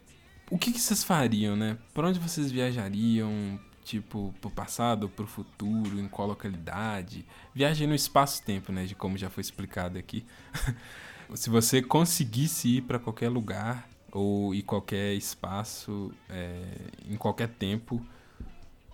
[0.51, 1.77] o que, que vocês fariam, né?
[1.93, 3.61] Para onde vocês viajariam?
[3.85, 7.27] Tipo, pro passado, pro futuro, em qual localidade?
[7.55, 8.85] Viagem no espaço-tempo, né?
[8.85, 10.25] De como já foi explicado aqui.
[11.35, 16.63] Se você conseguisse ir para qualquer lugar ou em qualquer espaço, é,
[17.09, 18.01] em qualquer tempo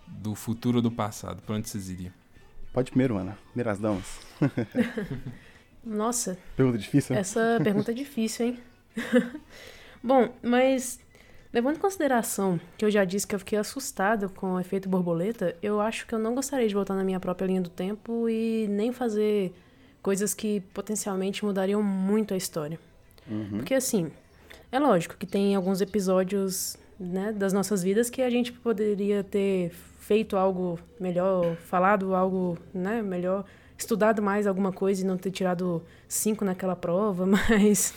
[0.07, 2.13] do futuro ou do passado, para onde vocês iriam?
[2.73, 3.37] Pode primeiro, Ana.
[3.51, 4.19] Primeiras damas.
[5.83, 7.15] Nossa, Pergunta difícil?
[7.15, 7.21] né?
[7.21, 8.59] essa pergunta é difícil, hein?
[10.03, 10.99] Bom, mas
[11.51, 15.55] levando em consideração que eu já disse que eu fiquei assustado com o efeito borboleta,
[15.61, 18.67] eu acho que eu não gostaria de voltar na minha própria linha do tempo e
[18.69, 19.53] nem fazer
[20.01, 22.79] coisas que potencialmente mudariam muito a história.
[23.51, 24.11] Porque assim,
[24.71, 29.71] é lógico que tem alguns episódios né, das nossas vidas que a gente poderia ter
[29.99, 33.45] feito algo melhor, falado algo né, melhor,
[33.77, 37.93] estudado mais alguma coisa e não ter tirado cinco naquela prova, mas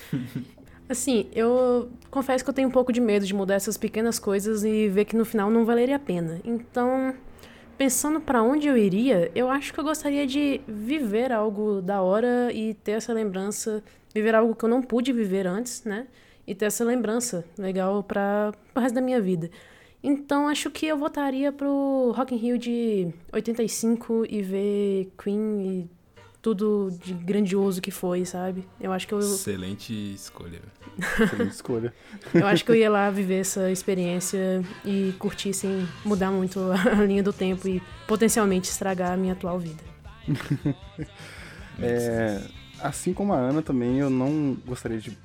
[0.88, 4.62] assim, eu confesso que eu tenho um pouco de medo de mudar essas pequenas coisas
[4.62, 6.40] e ver que no final não valeria a pena.
[6.44, 7.14] Então,
[7.76, 12.52] pensando pra onde eu iria, eu acho que eu gostaria de viver algo da hora
[12.52, 13.82] e ter essa lembrança,
[14.14, 16.06] viver algo que eu não pude viver antes, né?
[16.46, 19.50] E ter essa lembrança legal para o resto da minha vida.
[20.02, 25.90] Então, acho que eu votaria pro Rock in Rio de 85 e ver Queen e
[26.42, 28.66] tudo de grandioso que foi, sabe?
[28.80, 30.60] Eu acho que eu, Excelente escolha.
[30.98, 31.94] Excelente escolha.
[32.34, 36.94] eu acho que eu ia lá viver essa experiência e curtir sem mudar muito a
[37.06, 39.82] linha do tempo e potencialmente estragar a minha atual vida.
[41.80, 42.40] É,
[42.80, 45.16] assim como a Ana também, eu não gostaria de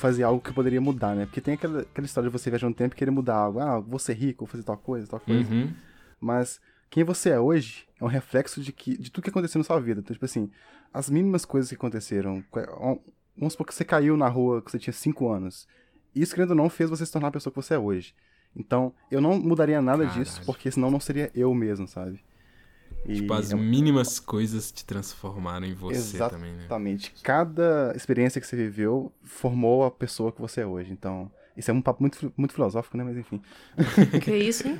[0.00, 1.26] fazer algo que poderia mudar, né?
[1.26, 3.60] Porque tem aquela, aquela história de você viajar no tempo e querer mudar algo.
[3.60, 5.48] Ah, vou ser rico, vou fazer tal coisa, tal coisa.
[5.52, 5.72] Uhum.
[6.20, 9.64] Mas quem você é hoje é um reflexo de, que, de tudo que aconteceu na
[9.64, 10.00] sua vida.
[10.00, 10.50] Então, tipo assim,
[10.92, 12.42] as mínimas coisas que aconteceram.
[12.50, 13.00] qu-
[13.36, 15.66] Vamos supor que você caiu na rua quando você tinha 5 anos.
[16.14, 18.14] Isso, querendo ou não, fez você se tornar a pessoa que você é hoje.
[18.54, 20.46] Então, eu não mudaria nada disso, Caralho.
[20.46, 22.20] porque senão não seria eu mesmo, sabe?
[23.06, 26.34] E Tipo, as é- mínimas coisas te transformaram em você Exato.
[26.34, 26.58] também, né?
[26.60, 27.12] Exatamente.
[27.22, 30.92] Cada experiência que você viveu formou a pessoa que você é hoje.
[30.92, 33.04] Então, isso é um papo muito, muito filosófico, né?
[33.04, 33.40] Mas enfim.
[34.22, 34.78] Que isso, hein?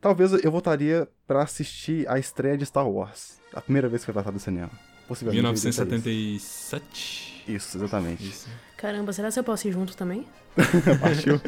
[0.00, 3.38] talvez eu voltaria pra assistir a estreia de Star Wars.
[3.54, 4.70] A primeira vez que foi passado no cinema.
[5.08, 5.44] Possivelmente.
[5.44, 7.42] eu iria pra 1977.
[7.46, 8.22] Isso, Isso, exatamente.
[8.28, 8.48] Isso.
[8.82, 10.26] Caramba, será que eu posso ir junto também?
[11.00, 11.40] Partiu.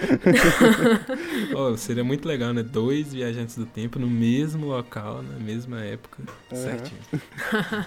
[1.55, 2.62] Oh, seria muito legal, né?
[2.62, 6.22] Dois viajantes do tempo no mesmo local, na mesma época.
[6.53, 6.57] Uhum.
[6.57, 7.01] Certinho.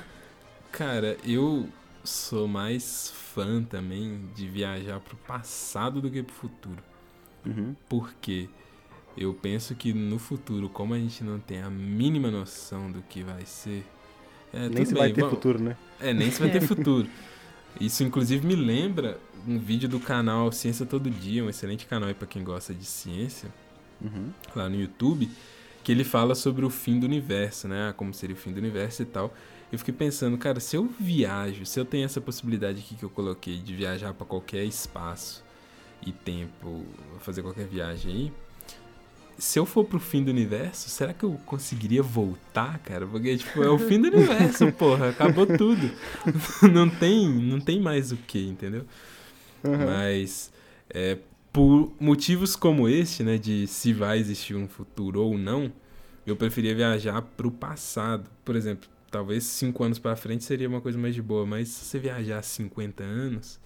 [0.72, 1.68] Cara, eu
[2.04, 6.78] sou mais fã também de viajar pro passado do que pro futuro.
[7.46, 7.74] Uhum.
[7.88, 8.50] Porque
[9.18, 13.24] eu penso que no futuro, como a gente não tem a mínima noção do que
[13.24, 13.86] vai ser.
[14.54, 15.78] É, Nem se bem, vai ter vamos- futuro, né?
[16.02, 17.08] É, nem se vai ter futuro.
[17.80, 22.16] Isso, inclusive, me lembra um vídeo do canal Ciência Todo Dia, um excelente canal aí
[22.16, 23.50] pra quem gosta de ciência,
[24.02, 24.30] Uhum.
[24.56, 25.30] lá no YouTube,
[25.84, 27.94] que ele fala sobre o fim do universo, né?
[27.98, 29.34] Como seria o fim do universo e tal.
[29.72, 33.10] Eu fiquei pensando, cara, se eu viajo, se eu tenho essa possibilidade aqui que eu
[33.10, 35.44] coloquei de viajar pra qualquer espaço
[36.06, 36.86] e tempo,
[37.20, 38.34] fazer qualquer viagem aí,
[39.38, 43.06] se eu for pro fim do universo, será que eu conseguiria voltar, cara?
[43.06, 45.10] Porque, tipo, é o fim do universo, porra.
[45.10, 45.92] Acabou tudo.
[46.74, 48.86] Não tem, não tem mais o que, entendeu?
[49.64, 49.86] Uhum.
[49.86, 50.52] Mas,
[50.90, 51.18] é,
[51.54, 55.72] por motivos como este, né, de se vai existir um futuro ou não,
[56.26, 58.30] eu preferia viajar pro passado.
[58.44, 61.86] Por exemplo, talvez cinco anos pra frente seria uma coisa mais de boa, mas se
[61.86, 63.60] você viajar 50 anos,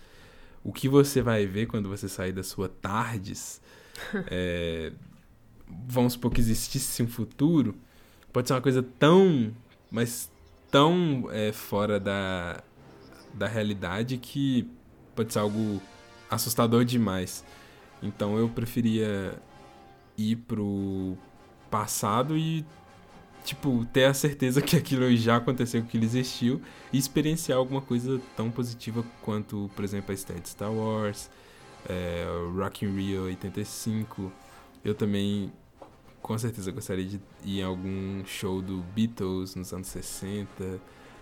[0.64, 3.62] o que você vai ver quando você sair da sua tardes,
[4.30, 4.92] é,
[5.88, 7.76] vamos supor que existisse um futuro,
[8.32, 9.52] pode ser uma coisa tão,
[9.90, 10.32] mas
[10.70, 12.64] tão é, fora da,
[13.34, 14.68] da realidade que
[15.16, 15.82] pode ser algo
[16.30, 17.44] assustador demais.
[18.02, 19.34] Então eu preferia
[20.18, 21.18] ir pro
[21.70, 22.66] passado e
[23.44, 26.62] tipo ter a certeza que aquilo já aconteceu, que aquilo existiu
[26.92, 31.30] e experienciar alguma coisa tão positiva quanto, por exemplo, a estreia de Star Wars,
[31.90, 34.32] é, Rock in Rio 85.
[34.84, 35.52] Eu também
[36.22, 40.80] com certeza gostaria de ir em algum show do Beatles nos anos 60,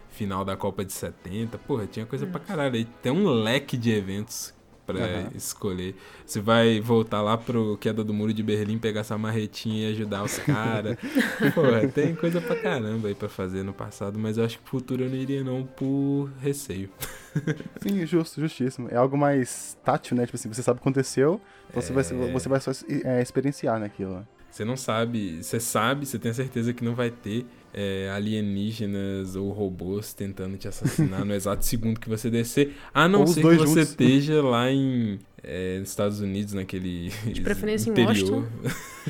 [0.09, 1.57] final da Copa de 70.
[1.57, 2.85] Porra, tinha coisa pra caralho aí.
[3.01, 4.53] Tem um leque de eventos
[4.85, 5.29] pra Aham.
[5.35, 5.95] escolher.
[6.25, 10.23] Você vai voltar lá pro Queda do Muro de Berlim, pegar essa marretinha e ajudar
[10.23, 10.97] os caras.
[11.53, 14.71] Porra, tem coisa pra caramba aí pra fazer no passado, mas eu acho que pro
[14.79, 16.89] futuro eu não iria não por receio.
[17.81, 18.87] Sim, justo, justíssimo.
[18.89, 20.25] É algo mais tátil, né?
[20.25, 21.39] Tipo assim, você sabe o que aconteceu,
[21.69, 22.31] então você, vai, É.
[22.31, 22.71] você vai só
[23.05, 24.27] é, experienciar naquilo.
[24.51, 29.51] Você não sabe, você sabe, você tem certeza que não vai ter é, alienígenas ou
[29.51, 33.57] robôs tentando te assassinar no exato segundo que você descer, a não ser que dois
[33.59, 33.89] você juntos.
[33.89, 38.45] esteja lá em é, nos Estados Unidos, naquele De preferência em interior.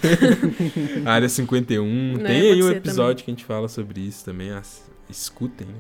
[1.06, 2.18] Área 51.
[2.18, 4.52] Né, tem aí pode um episódio que a gente fala sobre isso também.
[4.52, 5.74] as- escutem, né?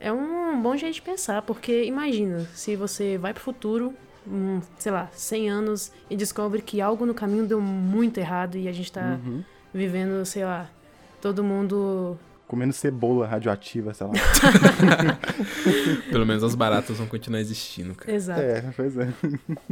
[0.00, 3.94] É um bom jeito de pensar, porque imagina, se você vai pro futuro,
[4.26, 8.68] hum, sei lá, 100 anos e descobre que algo no caminho deu muito errado e
[8.68, 9.42] a gente tá Uhum.
[9.72, 10.68] vivendo, sei lá,
[11.20, 12.18] todo mundo.
[12.46, 14.12] Comendo cebola radioativa, sei lá.
[16.10, 18.12] Pelo menos as baratas vão continuar existindo, cara.
[18.12, 18.40] Exato.
[18.40, 19.08] é, pois é.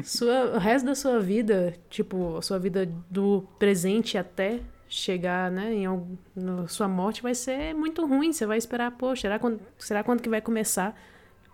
[0.03, 5.73] Sua, o resto da sua vida, tipo, a sua vida do presente até chegar, né,
[5.73, 8.33] em algum, no, sua morte vai ser muito ruim.
[8.33, 10.99] Você vai esperar, pô, será quando, será quando que vai começar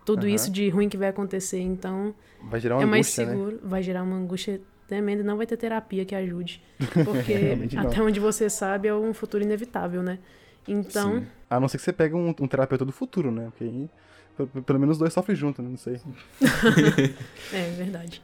[0.07, 0.33] tudo Aham.
[0.35, 1.59] isso de ruim que vai acontecer?
[1.59, 2.15] Então,
[2.49, 3.31] Vai gerar uma é mais angústia, né?
[3.33, 6.63] seguro, vai gerar uma angústia tremenda e não vai ter terapia que ajude.
[7.03, 7.81] Porque não.
[7.81, 10.17] até onde você sabe é um futuro inevitável, né?
[10.65, 11.27] Então, Sim.
[11.49, 13.45] A não ser que você pegue um, um terapeuta do futuro, né?
[13.51, 13.89] Porque aí,
[14.37, 15.69] pe- pelo menos os dois sofrem junto, né?
[15.69, 15.99] Não sei.
[17.53, 18.21] é verdade.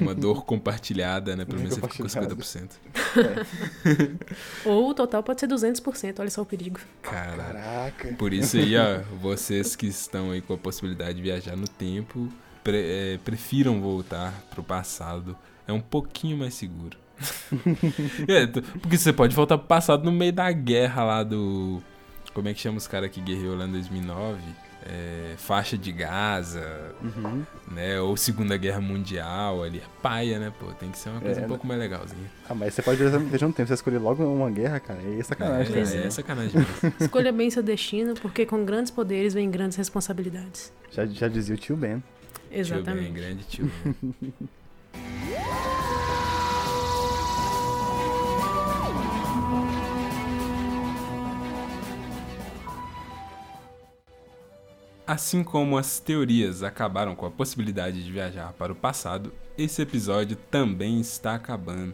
[0.00, 1.44] Uma dor compartilhada, né?
[1.44, 2.34] Pelo menos você fica com Compartilhada.
[2.36, 2.70] 50%.
[4.64, 6.80] Ou o total pode ser 200%, olha só o perigo.
[7.02, 8.14] Cara, Caraca.
[8.14, 12.28] por isso aí, ó, vocês que estão aí com a possibilidade de viajar no tempo,
[12.62, 15.36] pre- é, prefiram voltar pro passado.
[15.66, 16.96] É um pouquinho mais seguro.
[18.28, 18.46] É,
[18.80, 21.82] porque você pode voltar pro passado no meio da guerra lá do.
[22.32, 24.40] Como é que chama os caras que guerreou lá em 2009?
[24.86, 27.42] É, faixa de Gaza, Uhum.
[27.72, 27.98] né?
[28.00, 29.78] Ou Segunda Guerra Mundial ali.
[29.78, 30.66] É paia, né, pô?
[30.72, 32.30] Tem que ser uma coisa É, um pouco mais legalzinha.
[32.46, 33.66] Ah, mas você pode viajar no tempo.
[33.66, 35.00] Você escolher logo uma guerra, cara.
[35.02, 36.10] É sacanagem, é, é né?
[36.10, 36.94] sacanagem mesmo.
[37.00, 40.70] Escolha bem seu destino, porque com grandes poderes vem grandes responsabilidades.
[40.90, 42.00] Já, já dizia o tio Ben.
[42.00, 42.02] Tio
[42.50, 43.10] bem, Exatamente.
[43.12, 43.70] grande tio.
[43.84, 44.34] Ben.
[55.06, 60.34] Assim como as teorias acabaram com a possibilidade de viajar para o passado, esse episódio
[60.50, 61.92] também está acabando.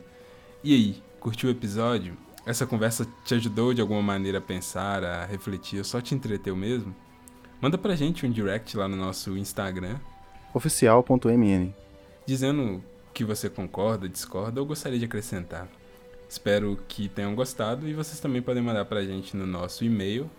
[0.63, 2.17] E aí, curtiu o episódio?
[2.47, 6.55] Essa conversa te ajudou de alguma maneira a pensar, a refletir, ou só te entreteu
[6.55, 6.95] mesmo?
[7.61, 9.99] Manda pra gente um direct lá no nosso Instagram,
[10.55, 11.73] Oficial.mn.
[12.25, 12.83] dizendo
[13.13, 15.69] que você concorda, discorda ou gostaria de acrescentar.
[16.29, 20.31] Espero que tenham gostado e vocês também podem mandar pra gente no nosso e-mail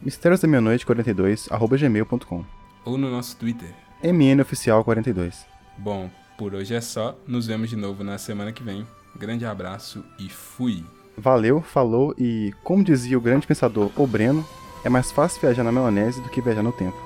[0.00, 2.44] Mistérios da Meia-Noite 42, arroba gmail.com.
[2.84, 3.68] ou no nosso Twitter.
[4.02, 5.46] MNOficial 42.
[5.78, 7.16] Bom, por hoje é só.
[7.26, 8.86] Nos vemos de novo na semana que vem.
[9.18, 10.84] Grande abraço e fui!
[11.16, 14.46] Valeu, falou e, como dizia o grande pensador O Breno,
[14.84, 16.96] é mais fácil viajar na maionese do que viajar no tempo.